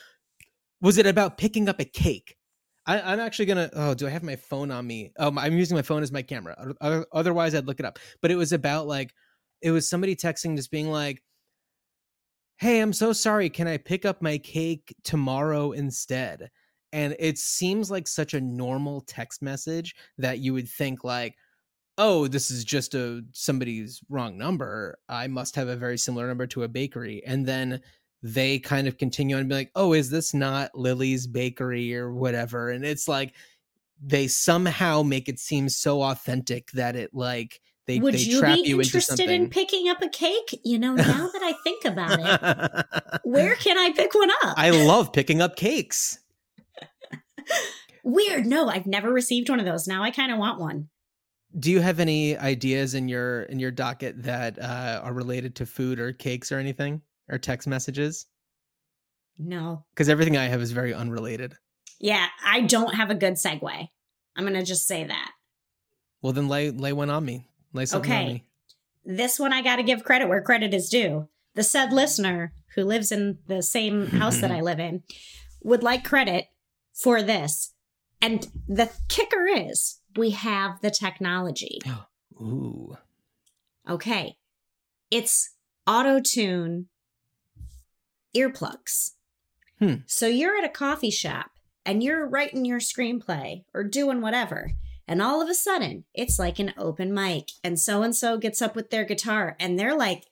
[0.80, 2.36] was it about picking up a cake?
[2.86, 3.68] I, I'm actually gonna.
[3.74, 5.12] Oh, do I have my phone on me?
[5.18, 6.56] Oh, I'm using my phone as my camera.
[6.58, 7.98] Oth- oth- Otherwise, I'd look it up.
[8.22, 9.12] But it was about like,
[9.62, 11.22] it was somebody texting, just being like,
[12.58, 13.48] "Hey, I'm so sorry.
[13.50, 16.50] Can I pick up my cake tomorrow instead?"
[16.92, 21.36] And it seems like such a normal text message that you would think like,
[21.98, 24.98] "Oh, this is just a somebody's wrong number.
[25.08, 27.82] I must have a very similar number to a bakery." And then
[28.22, 32.70] they kind of continue and be like, "Oh, is this not Lily's bakery or whatever?"
[32.70, 33.34] And it's like
[34.02, 38.62] they somehow make it seem so authentic that it like they Would they you be
[38.66, 40.60] you interested in picking up a cake?
[40.64, 44.54] You know, now that I think about it, where can I pick one up?
[44.56, 46.20] I love picking up cakes.
[48.04, 48.46] Weird.
[48.46, 49.88] No, I've never received one of those.
[49.88, 50.88] Now I kind of want one.
[51.58, 55.66] Do you have any ideas in your in your docket that uh, are related to
[55.66, 58.26] food or cakes or anything or text messages?
[59.36, 59.84] No.
[59.92, 61.54] Because everything I have is very unrelated.
[61.98, 63.88] Yeah, I don't have a good segue.
[64.36, 65.32] I'm going to just say that.
[66.22, 67.49] Well, then lay lay one on me.
[67.74, 68.44] On Okay.
[69.04, 71.28] This one I got to give credit where credit is due.
[71.54, 75.02] The said listener who lives in the same house that I live in
[75.62, 76.46] would like credit
[76.94, 77.74] for this.
[78.22, 81.80] And the kicker is we have the technology.
[82.40, 82.96] Ooh.
[83.88, 84.36] Okay.
[85.10, 85.50] It's
[85.86, 86.86] auto tune
[88.36, 89.12] earplugs.
[89.78, 89.94] Hmm.
[90.06, 91.50] So you're at a coffee shop
[91.84, 94.72] and you're writing your screenplay or doing whatever.
[95.10, 98.62] And all of a sudden, it's like an open mic, and so and so gets
[98.62, 100.24] up with their guitar and they're like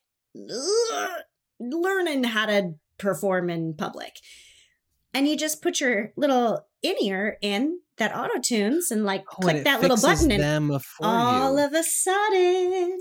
[1.60, 4.16] learning how to perform in public.
[5.12, 9.36] And you just put your little in ear in that auto tunes and like Oh,
[9.42, 11.64] click it that little button and all you.
[11.66, 13.00] of a sudden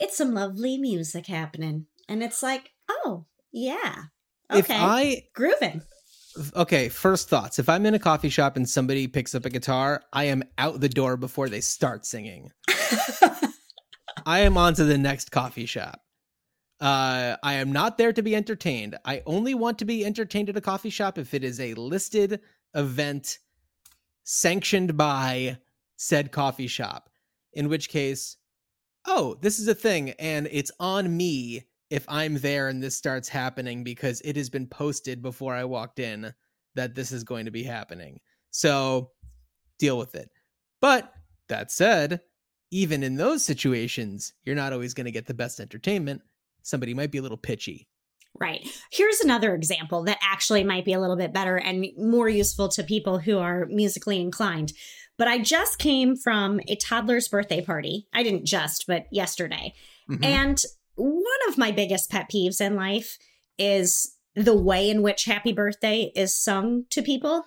[0.00, 3.94] it's some lovely music happening and it's like oh yeah
[4.50, 5.82] If okay I grooving
[6.56, 7.58] okay, first thoughts.
[7.58, 10.80] If I'm in a coffee shop and somebody picks up a guitar, I am out
[10.80, 12.50] the door before they start singing.
[14.26, 16.00] I am on to the next coffee shop.
[16.80, 18.96] Uh, I am not there to be entertained.
[19.04, 22.40] I only want to be entertained at a coffee shop if it is a listed
[22.74, 23.38] event
[24.24, 25.58] sanctioned by
[25.96, 27.10] said coffee shop.
[27.52, 28.36] In which case,
[29.06, 33.28] oh, this is a thing, and it's on me if I'm there and this starts
[33.28, 36.32] happening because it has been posted before I walked in
[36.74, 38.18] that this is going to be happening.
[38.50, 39.10] So
[39.78, 40.28] deal with it.
[40.80, 41.12] But
[41.48, 42.20] that said,
[42.70, 46.22] even in those situations, you're not always going to get the best entertainment.
[46.62, 47.86] Somebody might be a little pitchy.
[48.40, 52.68] right here's another example that actually might be a little bit better and more useful
[52.68, 54.72] to people who are musically inclined
[55.18, 59.72] but i just came from a toddler's birthday party i didn't just but yesterday
[60.10, 60.24] Mhm.
[60.24, 60.58] And
[60.96, 63.18] one of my biggest pet peeves in life
[63.58, 67.44] is the way in which happy birthday is sung to people.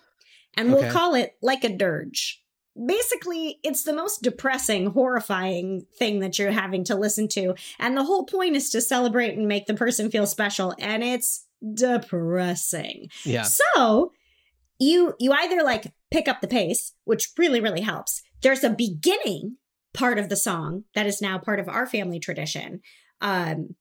[0.55, 2.41] And we'll call it like a dirge.
[2.87, 7.55] Basically, it's the most depressing, horrifying thing that you're having to listen to.
[7.79, 10.73] And the whole point is to celebrate and make the person feel special.
[10.79, 13.09] And it's depressing.
[13.23, 13.43] yeah.
[13.43, 14.13] So
[14.79, 18.21] you you either like pick up the pace, which really really helps.
[18.41, 19.57] There's a beginning
[19.93, 22.81] part of the song that is now part of our family tradition.
[23.21, 23.75] Um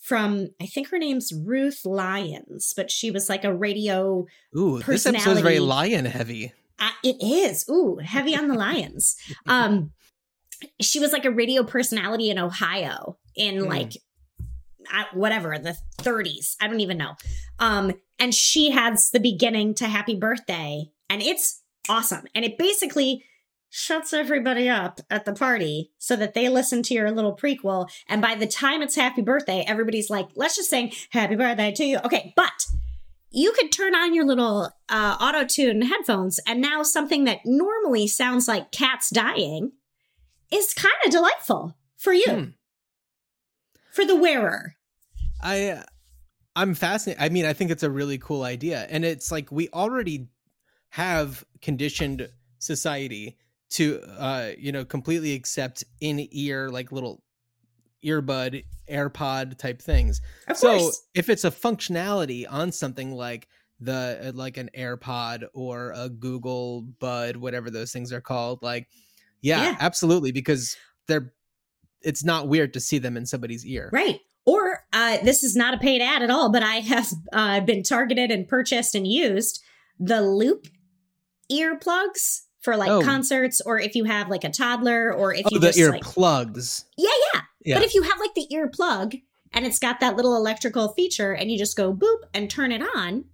[0.00, 5.06] from I think her name's Ruth Lyons, but she was like a radio Ooh, this
[5.06, 6.52] episode is very lion heavy.
[6.80, 7.64] uh, it is.
[7.70, 9.16] Ooh, heavy on the lions.
[9.46, 9.92] Um,
[10.80, 13.68] she was like a radio personality in Ohio in Hmm.
[13.68, 13.92] like
[14.92, 16.56] uh, whatever the 30s.
[16.60, 17.14] I don't even know.
[17.58, 22.24] Um, and she has the beginning to Happy Birthday, and it's awesome.
[22.34, 23.24] And it basically
[23.74, 27.88] shuts everybody up at the party so that they listen to your little prequel.
[28.06, 31.84] And by the time it's Happy Birthday, everybody's like, let's just sing Happy Birthday to
[31.84, 31.98] you.
[32.04, 32.66] Okay, but
[33.30, 38.06] you could turn on your little uh, auto tune headphones, and now something that normally
[38.06, 39.72] sounds like cats dying
[40.50, 42.44] is kind of delightful for you, Hmm.
[43.90, 44.74] for the wearer.
[45.42, 45.82] I uh,
[46.54, 47.22] I'm fascinated.
[47.22, 48.86] I mean, I think it's a really cool idea.
[48.90, 50.28] And it's like we already
[50.90, 53.38] have conditioned society
[53.72, 57.22] to uh, you know, completely accept in-ear like little
[58.04, 60.20] earbud, AirPod type things.
[60.48, 61.02] Of so course.
[61.14, 63.48] if it's a functionality on something like
[63.80, 68.88] the uh, like an AirPod or a Google Bud, whatever those things are called, like
[69.40, 69.76] yeah, Yeah.
[69.80, 70.76] absolutely because
[71.08, 71.32] they're
[72.02, 73.88] it's not weird to see them in somebody's ear.
[73.92, 74.18] Right.
[74.44, 77.84] Or uh, this is not a paid ad at all, but I have uh, been
[77.84, 79.62] targeted and purchased and used
[80.00, 80.66] the Loop
[81.50, 83.02] earplugs for like Oh.
[83.02, 85.90] concerts, or if you have like a toddler, or if Oh, you the just ear
[85.90, 86.84] like plugs.
[86.96, 87.74] yeah, yeah, Yeah.
[87.76, 89.14] But if you have like the ear plug
[89.52, 92.82] and it's got that little electrical feature, and you just go boop and turn it
[92.96, 93.24] on.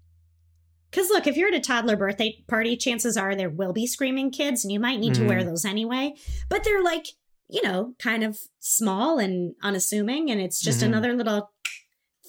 [0.91, 4.31] Because look, if you're at a toddler birthday party, chances are there will be screaming
[4.31, 6.15] kids, and you might need to wear those anyway.
[6.49, 7.07] But they're like,
[7.49, 10.87] you know, kind of small and unassuming, and it's just Mhm.
[10.87, 11.51] another little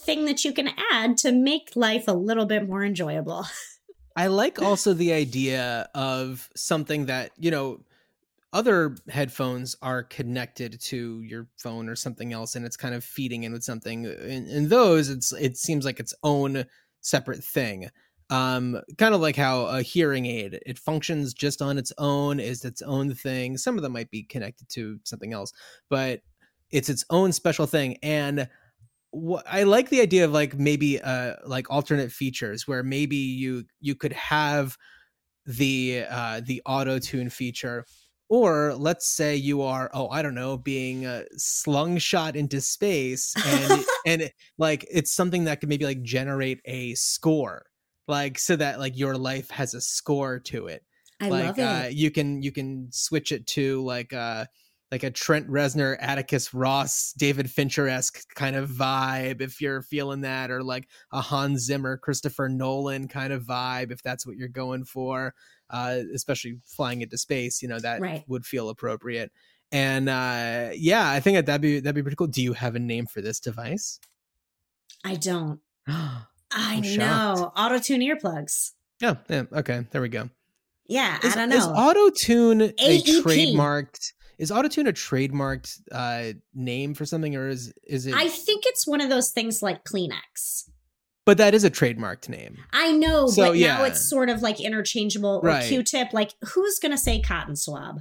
[0.05, 3.45] thing that you can add to make life a little bit more enjoyable.
[4.19, 7.79] I like also the idea of something that, you know,
[8.51, 13.43] other headphones are connected to your phone or something else and it's kind of feeding
[13.43, 14.03] in with something.
[14.03, 16.65] In, in those, it's it seems like its own
[16.99, 17.87] separate thing.
[18.29, 22.65] Um, kind of like how a hearing aid, it functions just on its own, is
[22.65, 23.57] its own thing.
[23.57, 25.53] Some of them might be connected to something else,
[25.87, 26.19] but
[26.71, 27.95] it's its own special thing.
[28.03, 28.49] And
[29.11, 33.65] what I like the idea of like maybe uh like alternate features where maybe you
[33.79, 34.77] you could have
[35.45, 37.85] the uh the auto tune feature
[38.29, 43.85] or let's say you are oh I don't know being uh, slungshot into space and
[44.05, 47.65] and it- like it's something that could maybe like generate a score
[48.07, 50.83] like so that like your life has a score to it
[51.19, 51.85] I like love it.
[51.85, 54.45] uh you can you can switch it to like uh
[54.91, 60.21] like a Trent Reznor, Atticus Ross, David Fincher esque kind of vibe if you're feeling
[60.21, 64.47] that, or like a Hans Zimmer, Christopher Nolan kind of vibe if that's what you're
[64.47, 65.33] going for.
[65.69, 68.23] Uh, especially flying into space, you know that Right.
[68.27, 69.31] would feel appropriate.
[69.71, 72.25] And uh, yeah, I think that that'd be that'd be pretty cool.
[72.25, 73.99] Do you have a name for this device?
[75.05, 75.59] I don't.
[76.51, 77.51] I know.
[77.55, 78.71] Auto tune earplugs.
[78.99, 79.43] yeah, yeah.
[79.53, 80.29] Okay, there we go.
[80.87, 81.73] Yeah, Is, I don't Is know.
[81.73, 84.13] auto tune a trademarked?
[84.39, 88.15] Is auto tune a trademarked uh, name for something, or is is it?
[88.15, 90.69] I think it's one of those things like Kleenex.
[91.25, 92.57] but that is a trademarked name.
[92.73, 93.77] I know, So, but yeah.
[93.77, 95.67] now it's sort of like interchangeable or Right.
[95.67, 96.13] Q-tip.
[96.13, 97.99] Like, who's gonna say cotton swab?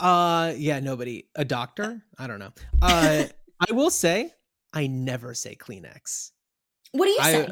[0.00, 1.28] Uh, yeah, nobody.
[1.34, 2.02] A doctor?
[2.18, 2.52] I don't know.
[2.82, 3.24] Uh,
[3.68, 4.32] I will say,
[4.72, 6.30] I never say Kleenex.
[6.92, 7.48] What do you I- say?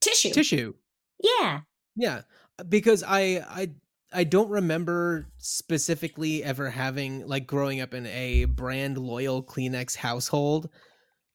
[0.00, 0.30] Tissue.
[0.30, 0.74] Tissue.
[1.22, 1.60] Yeah.
[1.94, 2.22] Yeah,
[2.68, 3.70] because I I
[4.14, 10.68] I don't remember specifically ever having like growing up in a brand loyal Kleenex household.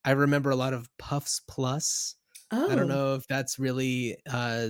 [0.06, 2.16] I remember a lot of Puffs Plus.
[2.52, 4.70] Oh, I don't know if that's really uh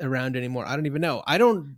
[0.00, 0.66] around anymore.
[0.66, 1.22] I don't even know.
[1.26, 1.76] I don't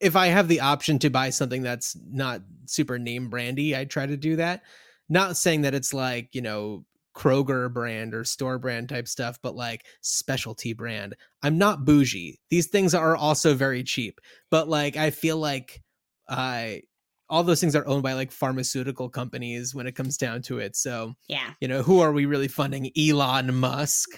[0.00, 4.06] if I have the option to buy something that's not super name brandy, I try
[4.06, 4.62] to do that.
[5.08, 6.84] Not saying that it's like, you know,
[7.18, 11.16] Kroger brand or store brand type stuff, but like specialty brand.
[11.42, 12.38] I'm not bougie.
[12.48, 15.82] These things are also very cheap, but like I feel like
[16.28, 16.82] I
[17.28, 20.76] all those things are owned by like pharmaceutical companies when it comes down to it.
[20.76, 21.50] So, Yeah.
[21.60, 22.90] you know, who are we really funding?
[22.96, 24.08] Elon Musk?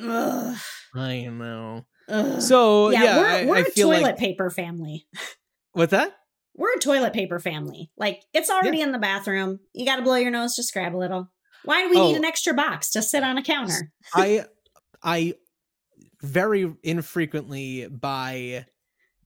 [0.00, 0.56] Ugh.
[0.94, 1.86] I know.
[2.08, 2.40] Ugh.
[2.40, 5.06] So yeah, yeah, we're, I, we're I a feel toilet like paper family.
[5.74, 6.12] with that.
[6.54, 7.90] We're a toilet paper family.
[7.96, 9.58] Like, it's already in the bathroom.
[9.72, 11.30] You got to blow your nose, just grab a little.
[11.64, 12.16] Why do we need Oh.
[12.16, 13.92] an extra box to sit on a counter?
[14.14, 14.44] I
[15.02, 15.34] I
[16.22, 18.66] very infrequently buy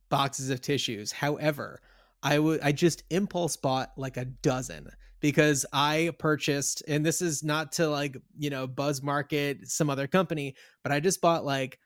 [0.09, 1.13] boxes of tissues.
[1.13, 1.81] However,
[2.23, 4.89] I would I just impulse bought like a dozen
[5.21, 10.07] because I purchased and this is not to like, you know, buzz market some other
[10.07, 11.79] company, but I just bought like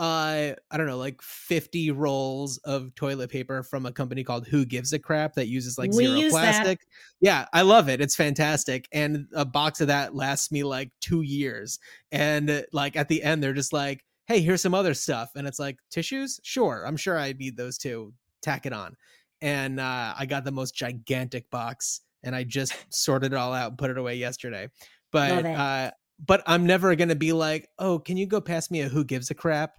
[0.00, 4.64] uh I don't know, like 50 rolls of toilet paper from a company called Who
[4.64, 6.64] Gives a Crap that uses like We zero use that.
[6.64, 6.80] plastic.
[7.20, 8.00] Yeah, I love it.
[8.00, 8.88] It's fantastic.
[8.92, 11.78] And a box of that lasts me like 2 years.
[12.12, 15.58] And like at the end they're just like, "Hey, here's some other stuff." And it's
[15.58, 16.40] like, "Tissues?
[16.44, 16.84] Sure.
[16.86, 18.14] I'm sure I need those too.
[18.42, 18.96] Tack it on."
[19.42, 23.70] And uh I got the most gigantic box and I just sorted it all out
[23.70, 24.68] and put it away yesterday.
[25.12, 25.90] But uh
[26.26, 29.04] but I'm never going to be like, "Oh, can you go pass me a who
[29.04, 29.76] gives a crap?"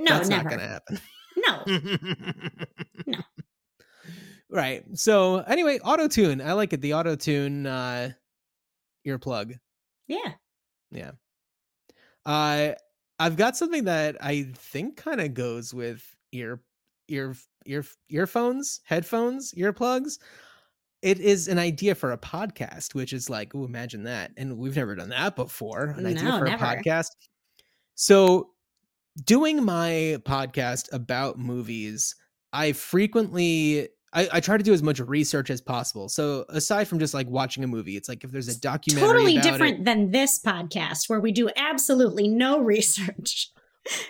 [0.00, 0.44] No, That's never.
[0.44, 1.00] not going to happen.
[1.36, 1.64] No.
[3.06, 3.18] No.
[4.50, 4.82] Right.
[4.98, 6.40] So anyway, auto tune.
[6.40, 6.80] I like it.
[6.80, 8.10] The auto tune uh
[9.06, 9.54] earplug.
[10.08, 10.32] Yeah.
[10.90, 11.12] Yeah.
[12.26, 12.72] Uh
[13.18, 16.02] I've got something that I think kind of goes with
[16.32, 16.60] ear
[17.08, 20.18] ear ear earphones, headphones, earplugs.
[21.02, 24.32] It is an idea for a podcast, which is like, oh, imagine that.
[24.36, 25.94] And we've never done that before.
[25.96, 26.62] An idea No, for never.
[26.64, 27.10] a podcast.
[27.94, 28.50] So
[29.24, 32.14] doing my podcast about movies,
[32.52, 36.08] I frequently I, I try to do as much research as possible.
[36.08, 39.38] So aside from just like watching a movie, it's like if there's a documentary Totally
[39.38, 43.52] different it, than this podcast where we do absolutely no research.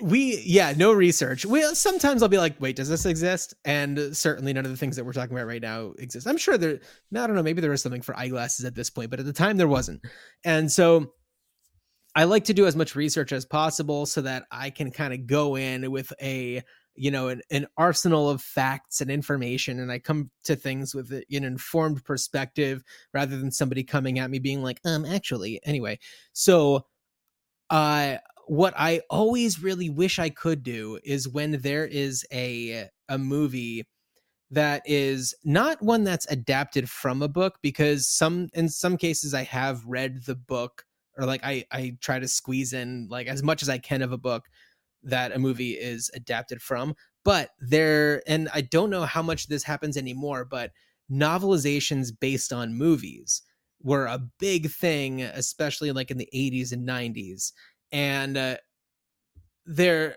[0.02, 4.52] we yeah no research we sometimes i'll be like wait does this exist and certainly
[4.52, 6.80] none of the things that we're talking about right now exist i'm sure there
[7.12, 9.26] no, i don't know maybe there is something for eyeglasses at this point but at
[9.26, 10.00] the time there wasn't
[10.44, 11.12] and so
[12.14, 15.26] i like to do as much research as possible so that i can kind of
[15.26, 16.62] go in with a
[16.94, 21.12] you know an, an arsenal of facts and information and i come to things with
[21.12, 22.82] an informed perspective
[23.14, 25.98] rather than somebody coming at me being like um actually anyway.
[26.32, 26.86] So
[27.70, 28.16] uh
[28.50, 33.86] what I always really wish I could do is when there is a a movie
[34.50, 39.44] that is not one that's adapted from a book because some in some cases I
[39.44, 40.84] have read the book
[41.20, 44.12] or like I I try to squeeze in like as much as I can of
[44.12, 44.46] a book
[45.02, 46.94] that a movie is adapted from
[47.24, 50.72] but there and I don't know how much this happens anymore but
[51.10, 53.42] novelizations based on movies
[53.82, 57.52] were a big thing especially like in the 80s and 90s
[57.92, 58.56] and uh,
[59.66, 60.16] there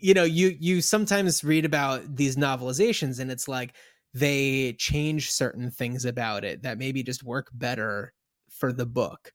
[0.00, 3.74] you know you you sometimes read about these novelizations and it's like
[4.12, 8.12] they change certain things about it that maybe just work better
[8.50, 9.32] for the book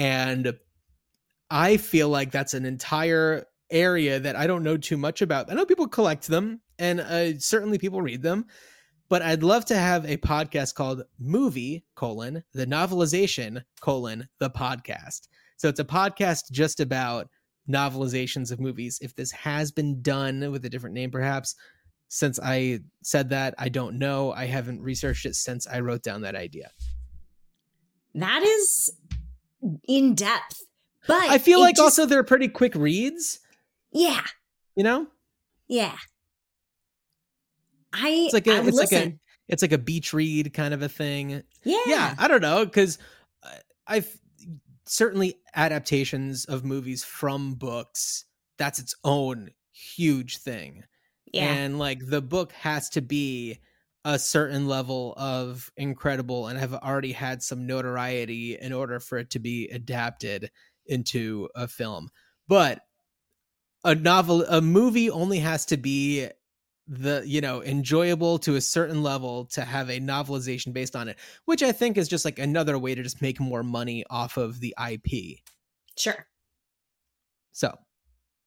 [0.00, 0.52] and
[1.50, 5.54] i feel like that's an entire area that i don't know too much about i
[5.54, 8.44] know people collect them and uh, certainly people read them
[9.08, 15.28] but i'd love to have a podcast called movie colon the novelization colon the podcast
[15.56, 17.28] so it's a podcast just about
[17.70, 18.98] novelizations of movies.
[19.00, 21.54] If this has been done with a different name, perhaps,
[22.08, 24.32] since I said that, I don't know.
[24.32, 26.70] I haven't researched it since I wrote down that idea.
[28.14, 28.90] That is
[29.86, 30.62] in depth.
[31.06, 33.40] But I feel like just, also they're pretty quick reads.
[33.92, 34.22] Yeah.
[34.76, 35.06] You know?
[35.68, 35.96] Yeah.
[37.92, 38.98] I it's like a, it's listen.
[38.98, 41.42] like a it's like a beach read kind of a thing.
[41.64, 41.80] Yeah.
[41.86, 42.98] Yeah, I don't know cuz
[43.86, 44.18] I've
[44.86, 48.24] certainly adaptations of movies from books
[48.58, 50.84] that's its own huge thing
[51.32, 51.44] Yeah.
[51.52, 53.58] and like the book has to be
[54.04, 59.30] a certain level of incredible and have already had some notoriety in order for it
[59.30, 60.50] to be adapted
[60.86, 62.08] into a film
[62.48, 62.80] but
[63.84, 66.26] a novel a movie only has to be
[66.88, 71.16] the you know enjoyable to a certain level to have a novelization based on it
[71.44, 74.58] which i think is just like another way to just make more money off of
[74.60, 75.38] the ip
[75.96, 76.26] sure.
[77.52, 77.72] so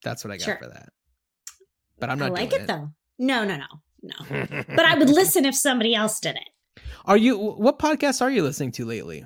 [0.04, 0.58] that's what i got Sure.
[0.58, 0.89] for that
[1.99, 2.89] but i'm not I like doing it, though.
[3.20, 3.66] No, no, no.
[4.04, 4.16] No.
[4.30, 6.82] but I would listen if somebody else did it.
[7.06, 9.26] are you what podcasts are you listening to lately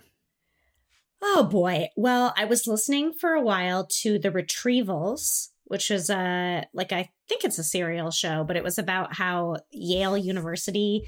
[1.21, 1.87] Oh boy.
[1.95, 7.09] Well, I was listening for a while to The Retrievals, which is a like I
[7.27, 11.03] think it's a serial show, but it was about how Yale University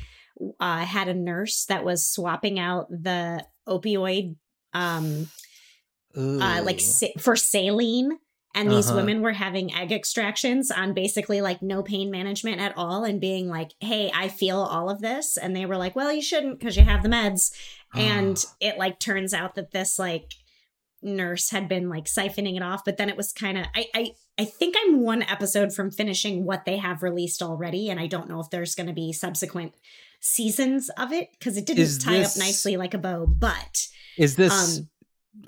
[0.60, 4.36] uh, had a nurse that was swapping out the opioid
[4.74, 5.28] um
[6.16, 8.18] uh, like sa- for saline
[8.56, 8.97] and these Uh-huh.
[8.97, 13.47] women were having egg extractions on basically like no pain management at all and being
[13.47, 15.38] like hey i feel all of this.
[15.38, 17.52] And they were like well you shouldn't because you have the meds.
[17.93, 18.56] And Ah.
[18.60, 20.34] it like turns out that this like
[21.02, 24.12] nurse had been like siphoning it off but then it was kind of I, I
[24.38, 28.28] i think i'm one episode from finishing what they have released already and i don't
[28.28, 29.76] know if there's going to be subsequent
[30.20, 33.88] seasons of it because it didn't Is tie this- up nicely like a bow but
[34.18, 34.80] is this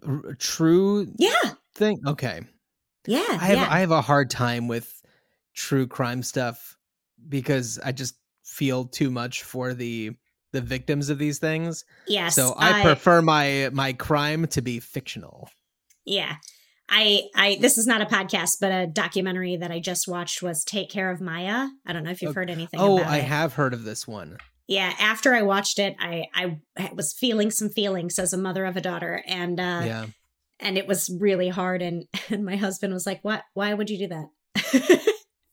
[0.06, 1.34] um r- true yeah.
[1.76, 1.99] thing?
[2.08, 2.39] Okay
[3.08, 3.68] yeah I have yeah.
[3.70, 5.02] I have a hard time with
[5.54, 6.78] true crime stuff
[7.28, 10.12] because I just feel too much for the
[10.52, 11.86] the victims of these things.
[12.08, 15.49] yes so I, prefer my my crime to be fictional.
[16.06, 16.36] Yeah.
[16.89, 20.66] I I this is not a podcast, but a documentary that I just watched was
[20.66, 21.70] Take Care of Maya.
[21.86, 23.24] I don't know if you've heard anything Oh, I it.
[23.24, 24.38] have heard of this one.
[24.68, 26.60] Yeah, after I watched it, I I
[26.93, 30.06] was feeling some feelings as a mother of a daughter and uh yeah.
[30.62, 33.43] And it was really hard and and my husband was like, "What?
[33.53, 35.01] Why would you do that?"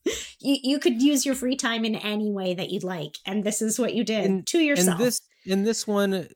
[0.41, 3.61] you you could use your free time in any way that you'd like, and this
[3.63, 4.99] is what you did In- to yourself.
[4.99, 6.29] And this in this one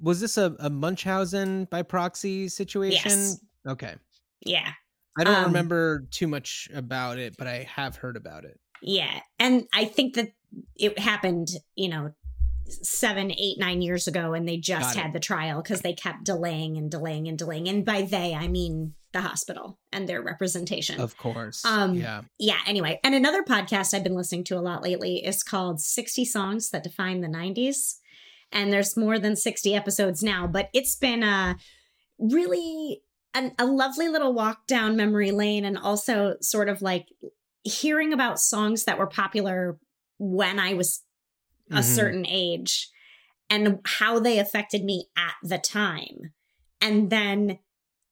[0.00, 3.10] was this a, a Munchausen by proxy situation?
[3.10, 3.40] Yes.
[3.66, 3.94] Okay.
[4.44, 4.72] yeah.
[5.16, 8.58] I don't Um, remember too much about it, but I have heard about it.
[8.82, 9.20] Yeah.
[9.38, 10.32] And I think that
[10.74, 12.12] it happened, you know,
[12.68, 16.76] seven, eight, nine years ago, and they just had the trial because they kept delaying
[16.76, 17.68] and delaying and delaying.
[17.68, 21.00] And by they, I mean the hospital and their representation.
[21.00, 21.64] Of course.
[21.64, 22.22] Um, yeah.
[22.38, 22.58] yeah.
[22.66, 26.70] Anyway, and another podcast I've been listening to a lot lately is called 60 Songs
[26.70, 27.96] That Define the 90s.
[28.50, 31.56] And there's more than 60 episodes now, but it's been a
[32.18, 33.02] really
[33.34, 37.06] an, a lovely little walk down memory lane and also sort of like
[37.64, 39.78] hearing about songs that were popular
[40.18, 41.02] when I was
[41.72, 41.94] a Mhm.
[41.96, 42.88] certain age
[43.50, 46.32] and how they affected me at the time.
[46.80, 47.58] And then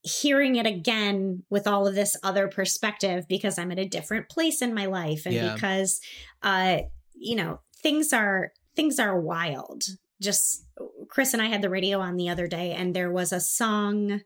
[0.03, 4.61] hearing it again with all of this other perspective because I'm at a different place
[4.61, 5.53] in my life and Yeah.
[5.53, 6.01] because
[6.41, 6.79] uh
[7.13, 9.83] you know things are things are wild
[10.19, 10.65] just
[11.07, 14.21] Chris and I had the radio on the other day and there was a song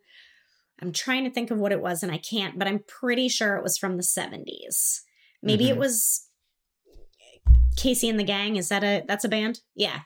[0.81, 3.57] I'm trying to think of what it was and I can't but I'm pretty sure
[3.57, 5.01] it was from the 70s
[5.41, 5.79] maybe it Mhm.
[5.79, 6.29] was
[7.85, 9.99] Casey and the Gang is that a that's a band yeah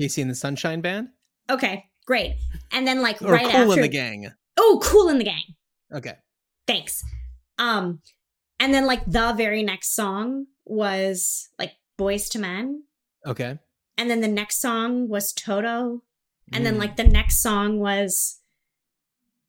[0.00, 1.08] KC and the Sunshine Band
[1.50, 2.36] okay great
[2.72, 4.30] and then like right Cool after in the Gang.
[4.56, 5.42] oh cool in the gang
[5.92, 6.14] Okay.
[6.66, 7.02] thanks
[7.58, 8.00] um
[8.60, 12.82] and then like the very next song was like Boyz II Men
[13.26, 13.58] Okay.
[13.98, 16.02] and then the next song was toto
[16.52, 16.78] and then Mm.
[16.80, 18.40] like the next song was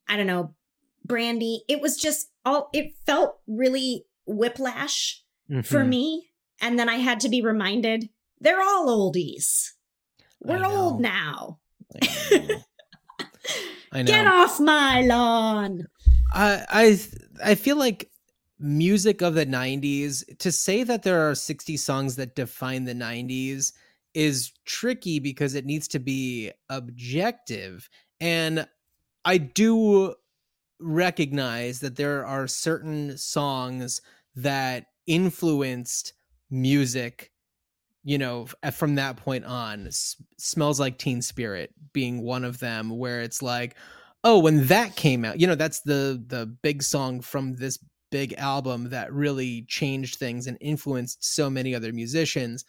[0.08, 0.56] i don't know
[1.04, 5.24] brandy it was just all it felt really whiplash
[5.64, 5.90] for Mhm.
[5.90, 6.30] me
[6.62, 9.72] and then i had to be reminded they're all oldies.
[10.42, 11.60] We're old now.
[12.02, 12.62] I know.
[13.92, 14.04] I know.
[14.04, 15.88] get off my lawn.
[16.34, 17.00] I I
[17.52, 18.12] I feel like
[18.60, 23.74] music of the 90s to say that there are 60 songs that define the 90s
[24.14, 27.90] is tricky because it needs to be objective.
[28.22, 28.68] And
[29.26, 30.16] I do
[30.80, 34.02] recognize that there are certain songs
[34.36, 36.14] that influenced
[36.56, 37.32] music
[38.04, 42.98] you know from that point on S- smells like teen spirit being one of them
[42.98, 43.76] where it's like
[44.24, 47.80] oh when that came out you know that's the the big song from this
[48.16, 52.64] big album that really changed things and influenced so many other musicians.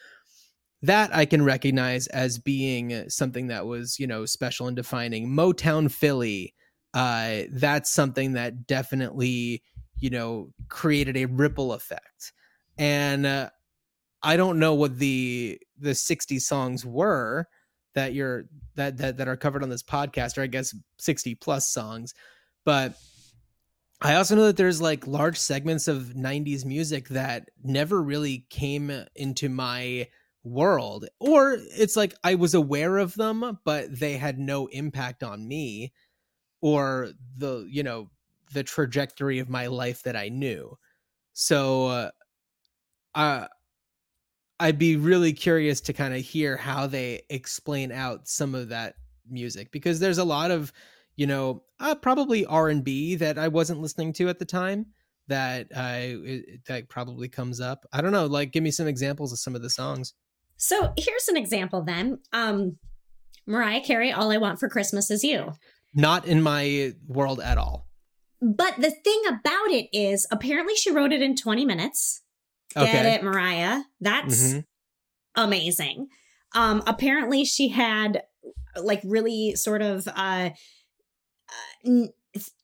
[0.83, 5.29] That i can recognize as being something that was you know special and defining.
[5.29, 6.55] Motown philly
[6.95, 9.63] uh that's something that definitely
[9.99, 12.33] you know created a ripple effect.
[12.79, 13.51] And uh,
[14.27, 17.47] i don't know what the the 60 songs were
[17.95, 21.69] that you're that that that are covered on this podcast or i guess 60 plus
[21.69, 22.15] songs
[22.65, 22.95] but
[24.03, 28.93] i also know that there's like large segments of 90s music that never really came
[29.15, 30.07] into my
[30.45, 35.47] world or it's like i was aware of them but they had no impact on
[35.47, 35.93] me
[36.61, 38.11] or the you know
[38.53, 40.77] the trajectory of my life that i knew.
[41.33, 42.11] So uh,
[43.15, 43.47] uh
[44.59, 48.95] I'd be really curious to kind of hear how they explain out some of that
[49.29, 50.73] music because there's a lot of,
[51.17, 54.87] you know, uh, probably R and B that I wasn't listening to at the time
[55.29, 57.85] that I it- that probably comes up.
[57.93, 60.15] I don't know, like give me some examples of some of the songs.
[60.57, 62.19] So here's an example then.
[62.33, 62.79] Um
[63.49, 65.53] Mariah Carey, All I Want for Christmas Is You.
[65.95, 67.87] Not in my world at all.
[68.43, 72.23] But the thing about it is apparently she wrote it in 20 minutes.
[72.75, 73.15] Get Okay.
[73.15, 73.83] it, Mariah.
[74.01, 74.65] That's Mhm.
[75.35, 76.09] amazing.
[76.55, 78.23] Um apparently she had
[78.77, 80.51] like really sort of uh, uh
[81.85, 82.13] n-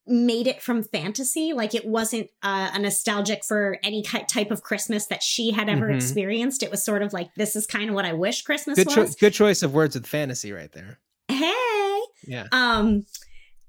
[0.06, 5.06] made it from fantasy like it wasn't uh, a nostalgic for any type of christmas
[5.06, 5.94] that she had ever Mhm.
[5.94, 8.88] experienced it was sort of like this is kind of what i wish christmas Good,
[8.90, 10.98] cho- was good choice of words with fantasy right there.
[11.28, 12.48] hey Yeah.
[12.52, 13.06] um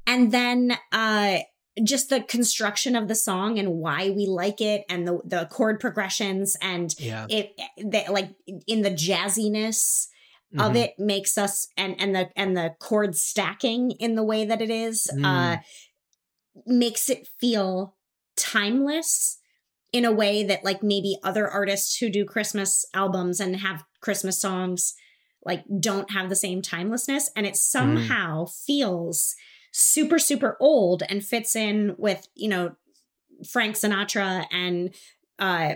[0.08, 1.38] and then uh
[1.84, 5.80] just the construction of the song and why we like it and the the chord
[5.80, 7.26] progressions and Yeah.
[7.30, 7.56] it
[8.10, 8.36] like
[8.68, 10.08] in the jazziness
[10.60, 10.84] of Mhm.
[10.84, 14.70] it makes us and and the and the chord stacking in the way that it
[14.70, 15.58] is uh
[16.66, 17.96] makes it feel
[18.36, 19.40] timeless
[19.92, 24.40] in a way that like maybe other artists who do christmas albums and have christmas
[24.40, 24.94] songs
[25.44, 29.36] like don't have the same timelessness and it somehow feels
[29.76, 32.76] super super old and fits in with you know
[33.52, 34.94] frank sinatra and
[35.40, 35.74] uh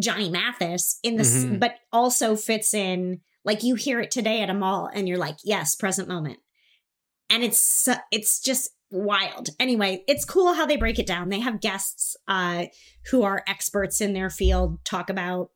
[0.00, 1.60] johnny mathis in this Mhm.
[1.60, 5.38] but also fits in like you hear it today at a mall and you're like
[5.44, 6.38] yes present moment.
[7.30, 9.50] And it's it's just wild.
[9.60, 11.28] Anyway it's cool how they break it down.
[11.28, 12.66] They have guests uh
[13.10, 15.50] who are experts in their field talk about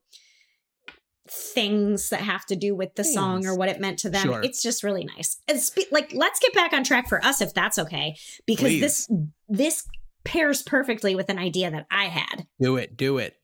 [1.35, 4.41] things that have to do with the song or what it meant to them Sure.
[4.43, 7.55] it's just really nice it's spe- like let's get back on track for us if
[7.55, 8.14] that's okay
[8.47, 9.11] because this
[9.49, 9.87] this
[10.24, 12.97] pairs perfectly with an idea that i had Do it.
[12.97, 13.37] Do it.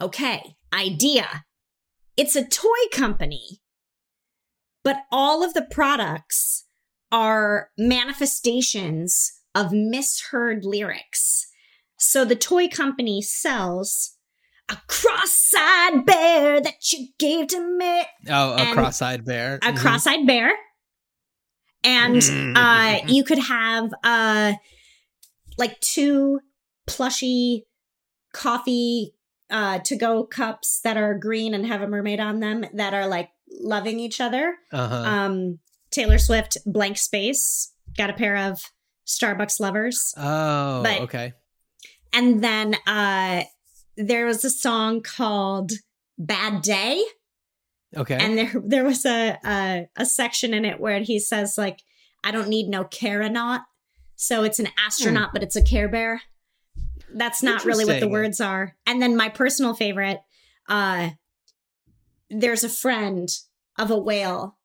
[0.00, 1.44] Okay, idea.
[2.18, 3.60] It's a toy company,
[4.84, 6.64] but all of the products
[7.10, 11.46] are manifestations of misheard lyrics.
[11.98, 14.15] So the toy company sells
[14.68, 19.56] a cross-eyed bear that you gave to me, Oh, a And cross-eyed bear.
[19.62, 19.76] a Mhm.
[19.78, 20.50] cross-eyed bear.
[21.84, 22.20] And
[22.56, 24.54] uh you could have uh
[25.56, 26.40] like two
[26.86, 27.66] plushy
[28.32, 29.14] coffee
[29.50, 33.06] uh to go cups that are green and have a mermaid on them that are
[33.06, 34.94] like loving each other Uh-huh.
[34.96, 35.58] um
[35.92, 38.60] taylor swift blank space got a pair of
[39.06, 40.12] Starbucks lovers.
[40.16, 41.32] Oh, But- okay.
[42.12, 43.44] And then uh
[43.96, 45.72] there was a song called
[46.18, 47.02] Bad Day.
[47.96, 48.16] Okay.
[48.16, 51.80] And there there was a, a a section in it where he says like,
[52.24, 53.62] I don't need no caranaut.
[54.16, 56.22] So it's an astronaut, but it's a care bear.
[57.14, 58.76] That's not really what the words are.
[58.86, 60.20] And then my personal favorite,
[60.68, 61.10] uh
[62.28, 63.28] there's a friend
[63.78, 64.58] of a whale,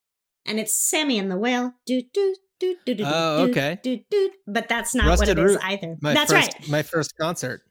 [0.45, 1.73] and it's Sammy and the whale.
[1.85, 3.03] Do do do do do.
[3.05, 3.79] Oh, do, okay.
[3.83, 4.31] Do do.
[4.47, 5.63] But that's not Rusted what it is Root.
[5.63, 5.97] either.
[6.01, 6.69] my that's first, right.
[6.69, 7.61] My first concert.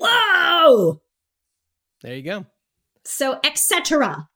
[0.00, 1.00] Whoa.
[2.02, 2.46] There you go.
[3.04, 4.28] So etc.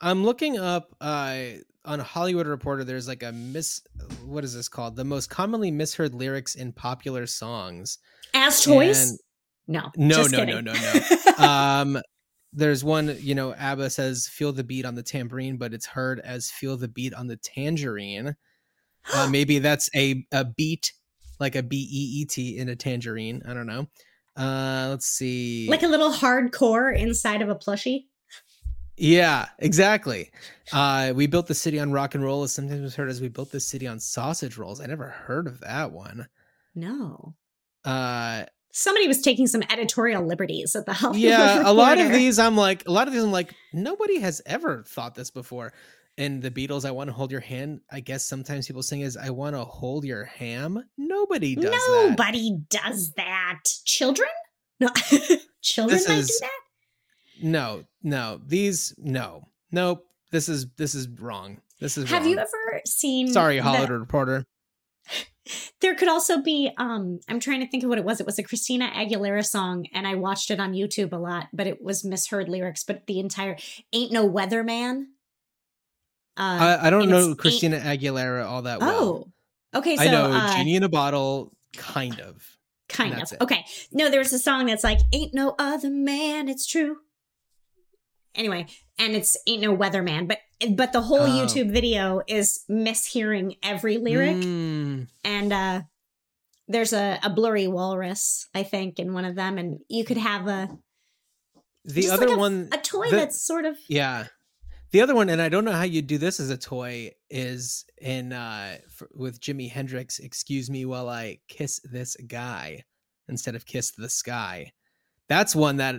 [0.00, 1.38] I'm looking up uh,
[1.84, 2.84] on Hollywood Reporter.
[2.84, 3.80] There's like a miss.
[4.24, 4.96] What is this called?
[4.96, 7.98] The most commonly misheard lyrics in popular songs.
[8.34, 9.10] As toys?
[9.10, 9.18] And-
[9.70, 9.90] no.
[9.96, 10.64] No, just no, kidding.
[10.64, 12.00] no, no, um,
[12.52, 13.16] there's one.
[13.20, 16.76] You know, ABBA says "feel the beat on the tambourine," but it's heard as "feel
[16.78, 18.34] the beat on the tangerine."
[19.12, 20.92] Uh, maybe that's a a beat,
[21.38, 23.42] like a B E E T in a tangerine.
[23.46, 23.88] I don't know.
[24.38, 25.66] Uh, let's see.
[25.68, 28.04] like a little hardcore inside of a plushie.
[28.96, 30.30] Yeah, exactly.
[30.72, 33.28] Uh, we built the city on rock and roll is sometimes was heard as we
[33.28, 34.80] built the city on sausage rolls.
[34.80, 36.28] I never heard of that one.
[36.74, 37.34] No.
[37.84, 42.38] Uh, Somebody was taking some editorial liberties at the Hollywood yeah, a lot of these
[42.38, 45.72] I'm like, a lot of these I'm like, nobody has ever thought this before.
[46.18, 47.80] And the Beatles, I want to hold your hand.
[47.90, 50.82] I guess sometimes people sing is I want to hold your ham.
[50.98, 52.06] Nobody does that.
[52.10, 53.60] Nobody does that.
[53.84, 54.28] Children?
[54.80, 54.88] No.
[55.62, 56.50] Children This might is- do that?
[57.40, 60.04] No, no, these no, nope.
[60.32, 61.60] This is this is wrong.
[61.80, 62.30] This is Have wrong.
[62.32, 64.44] you ever seen Sorry, the- Reporter.
[65.80, 68.20] There could also be um I'm trying to think of what it was.
[68.20, 71.66] It was a Christina Aguilera song and I watched it on YouTube a lot, but
[71.66, 73.56] it was misheard lyrics, but the entire
[73.92, 75.04] Ain't No Weatherman.
[76.38, 79.26] Uh I, I don't know Christina Aguilera all that well.
[79.74, 79.78] Oh.
[79.78, 82.42] Okay, so I know uh, Genie in a Bottle, kind of.
[82.88, 83.32] kind of.
[83.32, 83.40] it.
[83.40, 83.66] Okay.
[83.92, 86.96] No, there's a song that's like Ain't No Other Man, it's true.
[88.34, 88.66] Anyway,
[88.98, 90.38] and it's Ain't No Weatherman, but
[90.76, 91.26] but the whole Oh.
[91.28, 94.36] YouTube video is mishearing every lyric.
[94.36, 95.80] Mm, and uh
[96.70, 100.46] there's a, a blurry walrus i think in one of them and you could have
[100.46, 100.68] a
[101.86, 104.26] the other like a, one, a toy the- that's sort of yeah.
[104.90, 107.84] The other one, and I don't know how you'd do this as a toy, is
[108.00, 110.18] in uh f with Jimi Hendrix.
[110.18, 112.84] Excuse me while I kiss this guy
[113.28, 114.72] instead of kiss the sky.
[115.28, 115.96] That's one that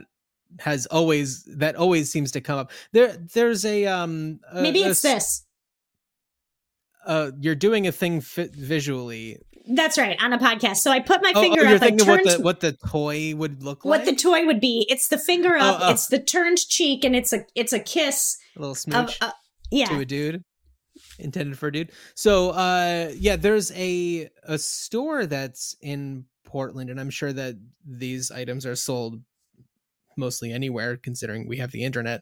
[0.60, 2.72] has always that always seems to come up.
[2.92, 4.40] There, there's a um.
[4.52, 5.46] a- maybe it's s- this
[7.06, 9.38] Uh, you're doing a thing visually.
[9.70, 10.78] That's right on a podcast.
[10.78, 12.74] So i put my Oh, oh, finger up I thinking what turned the what the
[12.88, 14.07] toy would look what like.
[14.07, 14.86] What the toy would be.
[14.89, 15.91] It's the finger Oh, up oh.
[15.91, 19.32] it's the turned cheek and it's a it's a kiss a little of uh,
[19.72, 19.86] yeah.
[19.86, 20.43] to a dude.
[21.17, 21.91] Intended for a dude.
[22.15, 27.53] So uh yeah there's a a store that's in portland and i'm sure that
[27.86, 29.22] these items are sold
[30.17, 32.22] mostly anywhere considering we have the internet.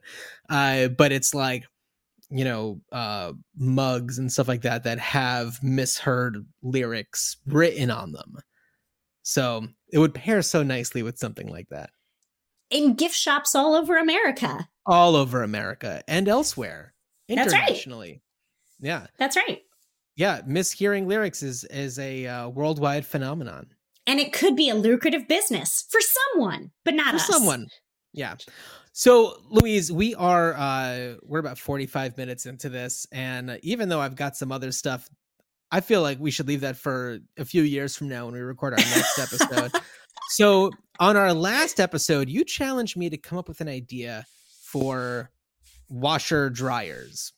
[0.50, 1.64] Uh but it's like
[2.30, 8.38] you know uh mugs and stuff like that that have misheard lyrics written on them.
[9.24, 11.90] So it would pair so nicely with something like that.
[12.70, 14.68] In gift shops all over america.
[14.86, 16.94] All over america and elsewhere.
[17.30, 17.64] That's right.
[17.64, 18.22] internationally.
[18.80, 19.08] Yeah.
[19.18, 19.62] That's right.
[20.16, 23.68] Yeah mishearing lyrics is is a uh, worldwide phenomenon.
[24.06, 27.28] And it could be a lucrative business for someone but not for us.
[27.28, 27.68] someone.
[28.14, 28.36] Yeah
[29.00, 34.16] so louise we are uh we're about 45 minutes into this and even though i've
[34.16, 35.08] got some other stuff
[35.72, 38.40] i feel like we should leave that for a few years from now when we
[38.40, 39.72] record our next episode
[40.30, 44.26] so on our last episode you challenged me to come up with an idea
[44.64, 45.30] for
[45.90, 47.34] washer dryers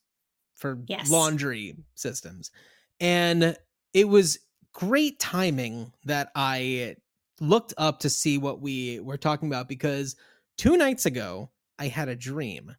[0.56, 1.12] for Yes.
[1.12, 2.52] laundry systems
[3.02, 3.58] and
[3.94, 4.40] it was
[4.72, 6.96] great timing that i
[7.42, 10.16] looked up to see what we were talking about because
[10.60, 11.50] two nights ago
[11.80, 12.76] i had a dream.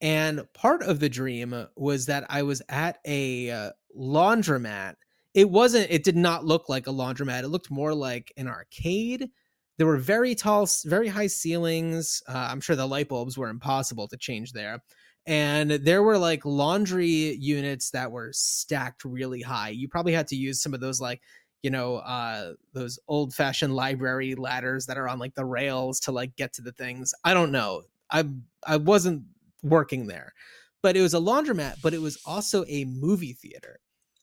[0.00, 4.94] And part of the dream was that i was at a uh, laundromat.
[5.34, 7.42] It wasn't it did not look like a laundromat.
[7.44, 9.28] It looked more like an arcade.
[9.76, 12.22] There were very tall very high ceilings.
[12.26, 14.82] Uh, i'm sure the light bulbs were impossible to change there.
[15.26, 19.68] And there were like laundry units that were stacked really high.
[19.68, 21.20] You probably had to use some of those like
[21.62, 26.12] you know uh those old fashioned library ladders that are on like the rails to
[26.12, 27.14] like get to the things.
[27.24, 27.82] I don't know.
[28.10, 28.24] I
[28.66, 29.24] i wasn't
[29.62, 30.32] working there.
[30.80, 33.80] But it was a laundromat but it was also a movie theater.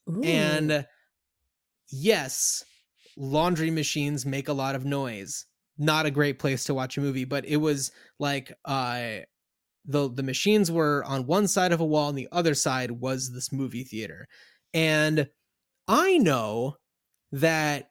[0.08, 0.22] Ooh.
[0.22, 0.86] and
[1.92, 2.64] yes
[3.18, 5.46] laundry machines make a lot of noise.
[5.78, 9.18] Not a great place to watch a movie but it was like uh
[9.88, 13.34] the the machines were on one side of a wall and the other side was
[13.34, 14.28] this movie theater.
[14.74, 15.28] And
[15.88, 16.78] i know
[17.36, 17.90] that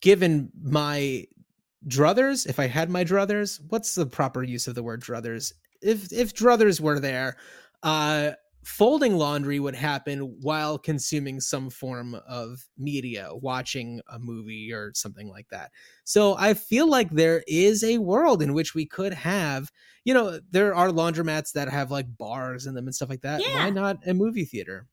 [0.00, 1.26] given my
[1.86, 5.52] druthers, if I had my druthers, what's the proper use of the word druthers?
[5.82, 7.36] If if druthers were there,
[7.82, 14.92] uh folding laundry would happen while consuming some form of media, watching a movie or
[14.94, 15.70] something like that.
[16.04, 19.72] So I feel like there is a world in which we could have,
[20.04, 23.40] you know, there are laundromats that have like bars in them and stuff like that.
[23.40, 23.54] Yeah.
[23.54, 24.86] Why not a movie theater?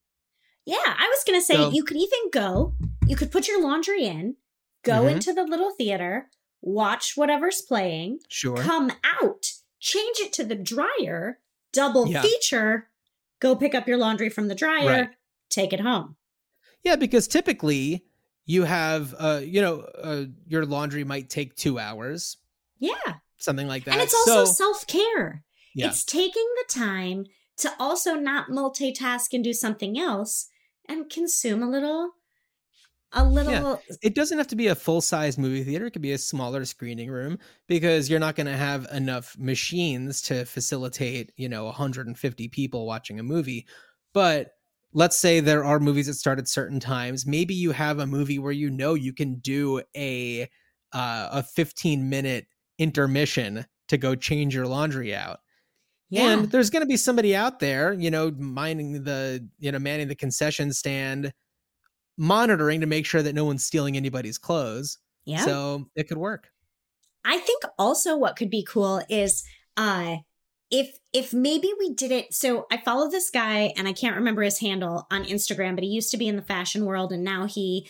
[0.68, 2.76] Yeah, I was going to say So- you could even go,
[3.08, 4.36] you could put your laundry in,
[4.84, 5.12] go Mhm.
[5.14, 6.30] into the little theater,
[6.62, 8.58] watch whatever's playing, Sure.
[8.58, 8.92] come
[9.22, 11.40] out, change it to the dryer,
[11.72, 12.22] double Yeah.
[12.22, 12.90] feature,
[13.40, 15.10] go pick up your laundry from the dryer, Right.
[15.50, 16.18] take it home.
[16.84, 18.06] Yeah, because typically
[18.46, 22.38] you have, uh, you know, uh, your laundry might take two hours,
[22.78, 23.20] Yeah.
[23.38, 23.94] something like that.
[23.94, 25.46] And it's also So- self care.
[25.74, 25.88] Yeah.
[25.88, 27.26] It's taking the time
[27.58, 30.50] to also not multitask and do something else
[30.88, 32.12] and consume a little,
[33.14, 33.82] a little.
[34.02, 35.86] it doesn't have to be a full size movie theater.
[35.86, 40.22] It could be a smaller screening room because you're not going to have enough machines
[40.24, 43.66] to facilitate, you know, 150 people watching a movie.
[44.14, 44.52] But
[44.94, 47.26] let's say there are movies that start at certain times.
[47.26, 50.50] Maybe you have a movie where you know you can do a
[50.94, 55.40] uh, a 15 minute intermission to go change your laundry out.
[56.10, 56.32] Yeah.
[56.32, 60.08] And there's going to be somebody out there, you know, minding the, you know, manning
[60.08, 61.34] the concession stand,
[62.18, 64.98] monitoring to make sure that no one's stealing anybody's clothes.
[65.26, 65.44] yeah.
[65.44, 66.50] So it could work.
[67.26, 69.44] I think also what could be cool is
[69.76, 70.18] uh
[70.72, 74.44] if if maybe we did it so I follow this guy and I can't remember
[74.44, 77.46] his handle on Instagram but he used to be in the fashion world and now
[77.46, 77.90] he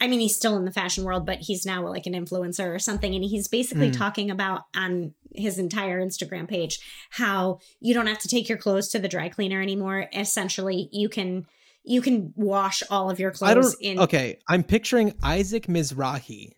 [0.00, 2.78] I mean he's still in the fashion world but he's now like an influencer or
[2.78, 3.96] something and he's basically Mm.
[3.98, 6.78] talking about on his entire Instagram page
[7.10, 11.08] how you don't have to take your clothes to the dry cleaner anymore essentially you
[11.08, 11.46] can
[11.84, 16.52] you can wash all of your clothes in Okay, I'm picturing Isaac Mizrahi.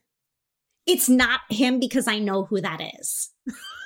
[0.86, 3.30] it's not him because I know who that is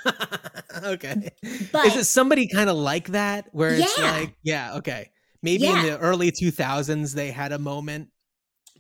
[0.85, 1.31] okay,
[1.73, 4.11] but is it somebody kind of like that where it's Yeah.
[4.13, 5.11] like, yeah, okay,
[5.43, 5.81] maybe Yeah.
[5.85, 8.09] in the early 2000s they had a moment.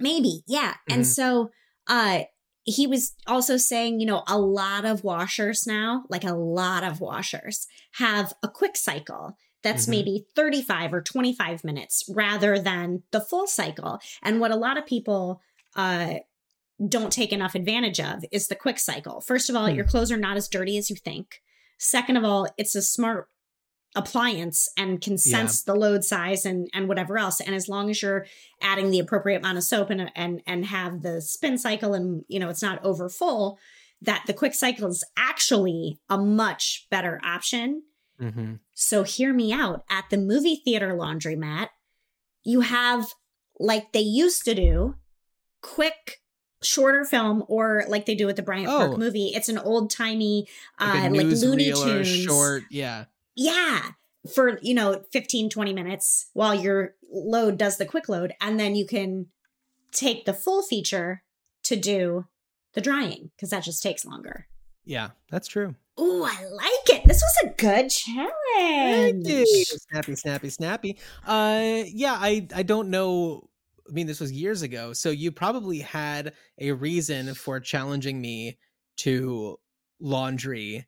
[0.01, 0.75] Maybe, yeah.
[0.89, 1.07] And Mhm.
[1.07, 1.51] so
[1.87, 2.23] uh
[2.65, 7.01] he was also saying, you know, a lot of washers now, like a lot of
[7.01, 9.91] washers have a quick cycle that's Mhm.
[9.91, 13.99] maybe 35 or 25 minutes rather than the full cycle.
[14.23, 15.41] And what a lot of people
[15.75, 16.17] uh
[16.89, 19.21] don't take enough advantage of is the quick cycle.
[19.21, 19.75] First of all, Hmm.
[19.77, 21.43] your clothes are not as dirty as you think.
[21.79, 23.30] Second of all, it's a smart
[23.97, 25.19] appliance and can Yeah.
[25.19, 28.25] sense the load size and and whatever else and as long as you're
[28.63, 32.39] adding the appropriate amount of soap and and and have the spin cycle and you
[32.39, 33.59] know it's not over full
[34.03, 37.83] that the quick cycle is actually a much better option
[38.21, 38.57] Mm-hmm.
[38.75, 41.69] so hear me out at the movie theater laundromat
[42.45, 43.07] you have
[43.59, 44.95] like they used to do
[45.63, 46.21] quick
[46.63, 48.77] shorter film or like they do with the Bryant Oh.
[48.89, 50.47] Park movie it's an old timey
[50.79, 53.07] Like uh a like Looney Tunes short, yeah.
[53.41, 53.93] Yeah
[54.33, 58.75] for you know 15 20 minutes while your load does the quick load and then
[58.75, 59.27] you can
[59.93, 61.23] take the full feature
[61.63, 62.27] to do
[62.75, 64.47] the drying because that just takes longer
[64.85, 65.75] Yeah, that's true.
[66.01, 67.07] Ooh, I like it.
[67.07, 69.27] This was a good challenge.
[69.91, 70.99] Snappy, snappy, snappy.
[71.27, 73.49] Uh, yeah, I I don't know.
[73.89, 78.59] I mean, this was years ago, so you probably had a reason for challenging me
[78.99, 79.59] to
[80.01, 80.87] laundry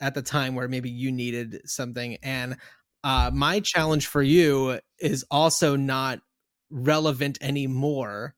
[0.00, 2.56] at the time where maybe you needed something, and
[3.04, 6.20] uh, my challenge for you is also not
[6.70, 8.34] relevant anymore.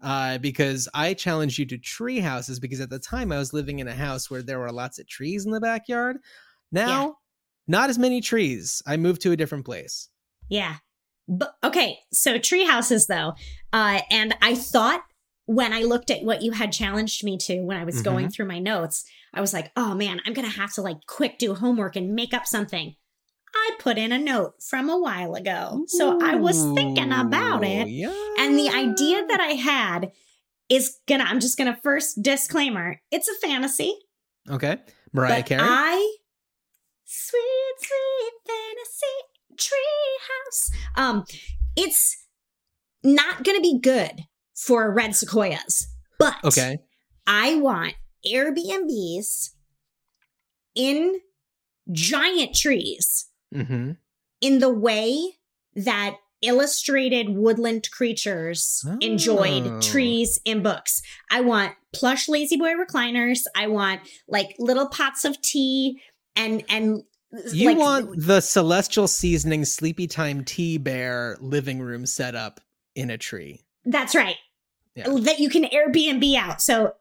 [0.00, 3.80] Uh, because I challenged you to tree houses because at the time I was living
[3.80, 6.18] in a house where there were lots of trees in the backyard.
[6.70, 7.16] Now,
[7.66, 8.80] not as many trees.
[8.86, 10.08] I moved to a different place.
[10.48, 10.76] Yeah.
[11.26, 13.34] But okay, so tree houses though.
[13.72, 15.02] Uh and I thought
[15.48, 18.44] when I looked at what you had challenged me to when I was going through
[18.44, 21.54] my notes, I was like, "Oh man, I'm going to have to like quick do
[21.54, 22.94] homework and make up something."
[23.54, 25.84] I put in a note from a while ago.
[25.86, 27.88] So I was thinking about it.
[27.88, 28.14] Yeah.
[28.38, 30.12] And the idea that I had
[30.68, 33.98] is gonna, I'm just gonna first disclaimer it's a fantasy.
[34.50, 34.76] Okay.
[35.14, 35.62] Mariah Carey.
[35.64, 36.16] I,
[37.06, 38.32] sweet, sweet
[39.56, 40.70] fantasy treehouse.
[40.94, 41.24] Um,
[41.74, 42.26] it's
[43.02, 44.26] not gonna be good
[44.66, 45.86] for red sequoias,
[46.18, 46.78] but okay.
[47.26, 47.94] I want
[48.26, 49.50] Airbnbs
[50.74, 51.20] in
[51.92, 53.92] giant trees Mm-hmm.
[54.42, 55.38] in the way
[55.74, 58.98] that illustrated woodland creatures Oh.
[59.00, 61.00] enjoyed trees in books.
[61.30, 63.40] I want plush La-Z-Boy recliners.
[63.56, 66.02] I want like little pots of tea
[66.36, 67.02] and and
[67.54, 72.60] You like, want the celestial seasoning sleepy time tea bear living room setup
[72.94, 73.62] in a tree.
[73.86, 74.36] that's right.
[74.98, 75.08] Yeah.
[75.20, 76.60] that you can Airbnb out.
[76.60, 76.94] So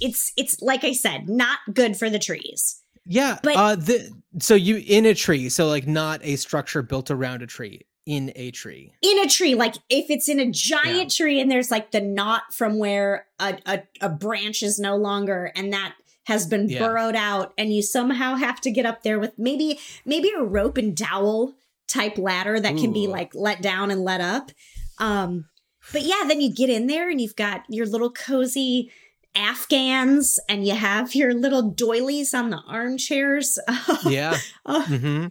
[0.00, 2.80] it's it's like I said, not good for the trees.
[3.06, 7.10] Yeah, But- uh, the so you in a tree, so like not a structure built
[7.10, 8.92] around a tree, in a tree.
[9.02, 12.52] In a tree, like if it's in a giant tree and there's like the knot
[12.52, 16.78] from where a, a, a branch is no longer and that has been Yeah.
[16.80, 20.76] burrowed out and you somehow have to get up there with maybe maybe a rope
[20.76, 21.54] and dowel
[21.88, 24.52] type ladder that can be like let down and let up.
[24.98, 25.46] Um
[25.92, 28.90] but yeah, then you get in there and you've got your little cozy
[29.34, 33.58] Afghans and you have your little doilies on the armchairs.
[34.04, 34.36] Yeah.
[34.66, 35.26] uh, hmm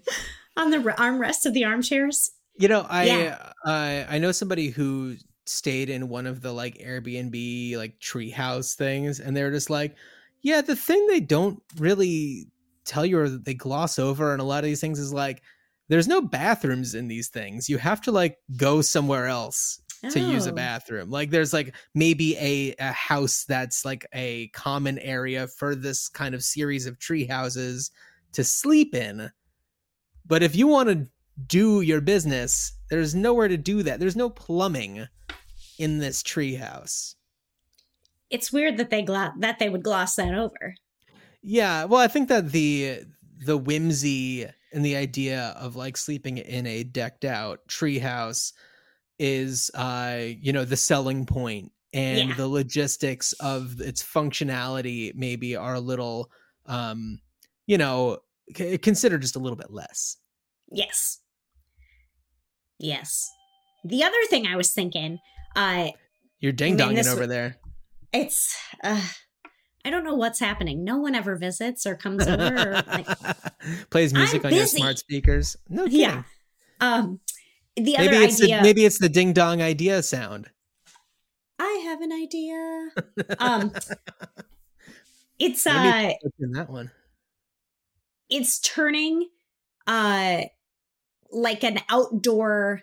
[0.58, 2.32] on the armrests of the armchairs.
[2.58, 3.52] You know, I Yeah.
[3.66, 9.20] I I know somebody who stayed in one of the like Airbnb like treehouse things,
[9.20, 9.96] and they're just like,
[10.42, 12.48] yeah, the thing they don't really
[12.86, 15.42] tell you or they gloss over, and a lot of these things is like,
[15.88, 17.70] there's no bathrooms in these things.
[17.70, 19.80] You have to like go somewhere else
[20.10, 20.56] to use a Oh.
[20.56, 21.10] bathroom.
[21.10, 26.34] Like there's like maybe a, a house that's like a common area for this kind
[26.36, 27.92] of series of tree houses
[28.34, 29.32] to sleep in.
[30.26, 31.08] But if you want to
[31.48, 34.00] do your business, there's nowhere to do that.
[34.00, 35.08] There's no plumbing
[35.78, 37.16] in this tree house.
[38.30, 40.76] It's weird that they glo- that they would gloss that over.
[41.42, 43.02] Yeah, well, I think that the
[43.40, 48.52] the whimsy and the idea of like sleeping in a decked out treehouse
[49.20, 52.36] is uh you know the selling point and Yeah.
[52.36, 56.30] the logistics of its functionality maybe are a little
[56.66, 57.20] um
[57.68, 58.20] you know
[58.56, 60.18] c- considered just a little bit less.
[60.72, 61.20] Yes.
[62.78, 63.30] Yes.
[63.84, 65.20] The other thing I was thinking,
[65.56, 65.90] uh,
[66.40, 67.58] You're ding donging this over there.
[68.14, 69.02] it's uh
[69.86, 70.84] I don't know what's happening.
[70.84, 73.08] No one ever visits or comes over or like
[73.90, 75.56] Plays music I'm on your smart speakers.
[75.70, 76.00] No kidding.
[76.02, 76.24] Yeah.
[76.82, 77.20] um
[77.76, 80.50] the Maybe other it's idea the maybe it's the ding dong idea sound.
[81.60, 82.90] I have an idea.
[83.40, 83.72] Um
[85.40, 86.92] it's uh in that one.
[88.30, 89.30] it's turning
[89.88, 90.42] uh
[91.32, 92.82] like an outdoor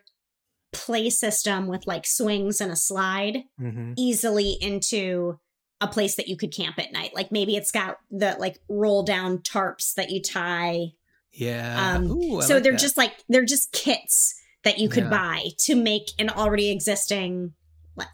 [0.72, 5.38] play system with like swings and a slide hmm easily into
[5.80, 7.14] a place that you could camp at night.
[7.14, 10.92] Like maybe it's got the like roll down tarps that you tie.
[11.32, 11.96] Yeah.
[11.96, 12.80] Um, Ooh, so like they're that.
[12.80, 14.34] just like they're just kits
[14.66, 15.10] that you could Yeah.
[15.10, 17.54] buy to make an already existing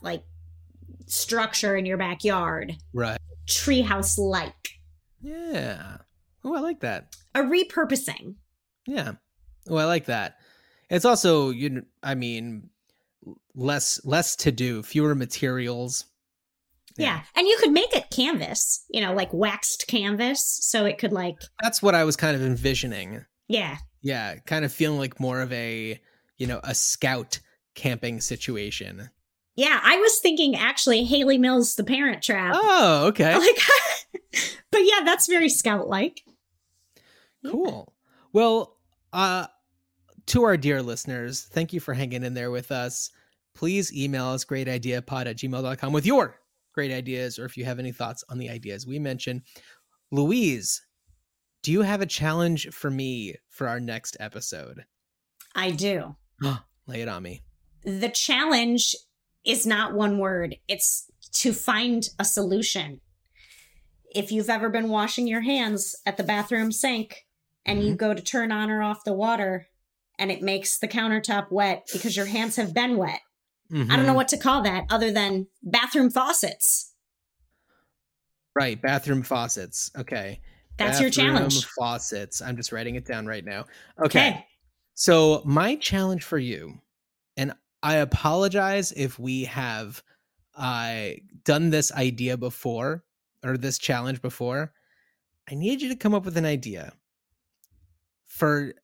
[0.03, 0.22] like
[1.07, 3.18] structure in your backyard right.
[3.46, 4.68] treehouse like
[5.20, 5.96] Yeah.
[6.44, 7.16] Oh, I like that.
[7.34, 8.34] a repurposing.
[8.86, 9.12] Yeah.
[9.68, 10.36] Oh, I like that.
[10.90, 11.84] It's also you.
[12.03, 12.68] I mean,
[13.55, 16.05] less less to do, fewer materials.
[16.98, 17.22] Yeah.
[17.34, 20.44] And you could make it canvas, you know, like waxed canvas.
[20.62, 23.24] So it could like, That's what I was kind of envisioning.
[23.48, 23.78] yeah.
[24.05, 26.00] Yeah, kind of feeling like more of a
[26.43, 27.38] you know a scout
[27.76, 29.11] camping situation.
[29.55, 29.78] Yeah.
[29.80, 32.57] I was thinking actually Hayley Mills, the parent trap.
[32.57, 33.32] Oh, okay.
[33.38, 33.59] Like,
[34.72, 36.24] but yeah, that's very scout like.
[37.47, 37.95] Cool.
[38.32, 38.76] Well,
[39.12, 39.47] uh
[40.26, 43.11] to our dear listeners, thank you for hanging in there with us.
[43.55, 46.40] Please email us greatideapod at gmail.com with your
[46.74, 49.43] great ideas or if you have any thoughts on the ideas we mentioned.
[50.11, 50.82] Louise,
[51.62, 54.84] do you have a challenge for me for our next episode?
[55.55, 56.16] I do.
[56.87, 57.43] Lay it on me.
[57.85, 58.95] The challenge
[59.45, 63.01] is not one word, it's to find a solution.
[64.14, 67.26] If you've ever been washing your hands at the bathroom sink
[67.64, 69.66] and you go to turn on or off the water
[70.18, 73.20] and it makes the countertop wet because your hands have been wet.
[73.72, 74.16] I don't know Mhm.
[74.16, 76.93] what to call that other than bathroom faucets.
[78.55, 79.91] Right, bathroom faucets.
[79.97, 80.41] Okay.
[80.76, 81.64] That's your Bathroom challenge.
[81.78, 82.43] Faucets.
[82.43, 83.64] I'm just writing it down right now.
[84.05, 84.30] Okay.
[84.30, 84.47] Okay.
[84.95, 86.80] So, my challenge for you,
[87.36, 90.03] and I apologize if we have
[90.55, 91.11] uh,
[91.45, 93.05] done this idea before
[93.45, 94.72] or this challenge before.
[95.51, 96.93] I need you to come up with an idea
[98.26, 98.74] for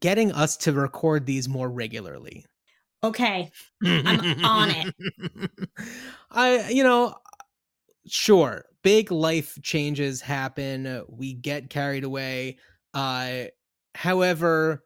[0.00, 2.44] getting us to record these more regularly.
[3.02, 3.50] Okay.
[3.84, 4.94] I'm on it.
[6.30, 7.14] I, you know,
[8.06, 11.04] sure, big life changes happen.
[11.08, 12.58] We get carried away.
[12.92, 13.44] Uh,
[13.94, 14.84] however,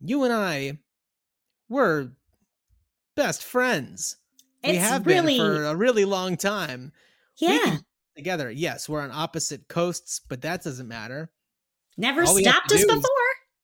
[0.00, 0.78] you and I,
[1.68, 2.10] we're
[3.16, 4.16] best friends.
[4.64, 6.92] we have really been for a really long time
[7.38, 7.78] Yeah.
[8.16, 8.50] together.
[8.50, 11.30] Yes, we're on opposite coasts, but that doesn't matter.
[11.96, 13.10] Never all stopped us do is- before.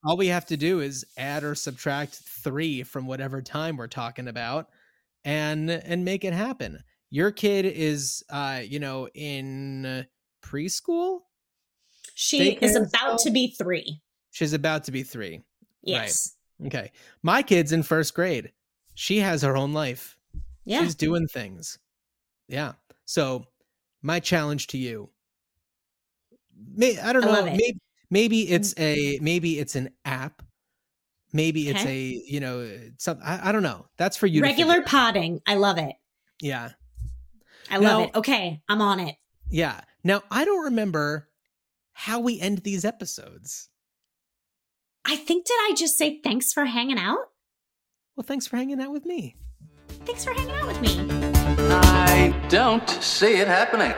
[0.04, 4.26] All we have to do is add or subtract three from whatever time we're talking
[4.26, 4.68] about,
[5.24, 6.82] and and make it happen.
[7.10, 10.04] Your kid is, uh, you know, in
[10.44, 11.20] preschool.
[12.16, 14.00] She is about to be three.
[14.32, 15.42] She's about to be three.
[15.82, 16.36] Yes.
[16.66, 18.52] Okay, my kid's in first grade.
[18.94, 20.16] She has her own life.
[20.64, 20.82] Yeah.
[20.82, 21.78] She's doing things.
[22.48, 22.72] Yeah.
[23.04, 23.46] So
[24.02, 25.10] my challenge to you,
[26.74, 27.80] may, I don't know, maybe
[28.10, 28.82] maybe it's mm.
[28.82, 30.42] a maybe it's an app,
[31.32, 31.90] maybe it's Okay.
[31.90, 32.68] a you know
[32.98, 33.86] some I, I don't know.
[33.96, 34.42] That's for you.
[34.42, 35.40] Regular potting.
[35.46, 35.94] I love it.
[36.40, 36.70] Yeah.
[37.70, 38.14] I love it.
[38.14, 39.16] Okay, I'm on it.
[39.48, 39.80] Yeah.
[40.04, 41.28] Now I don't remember
[41.92, 43.68] how we end these episodes.
[45.04, 47.18] I think did I just say thanks for hanging out?
[48.16, 49.36] Well, thanks for hanging out with me.
[50.04, 51.06] Thanks for hanging out with me.
[51.58, 53.94] I don't see it happening.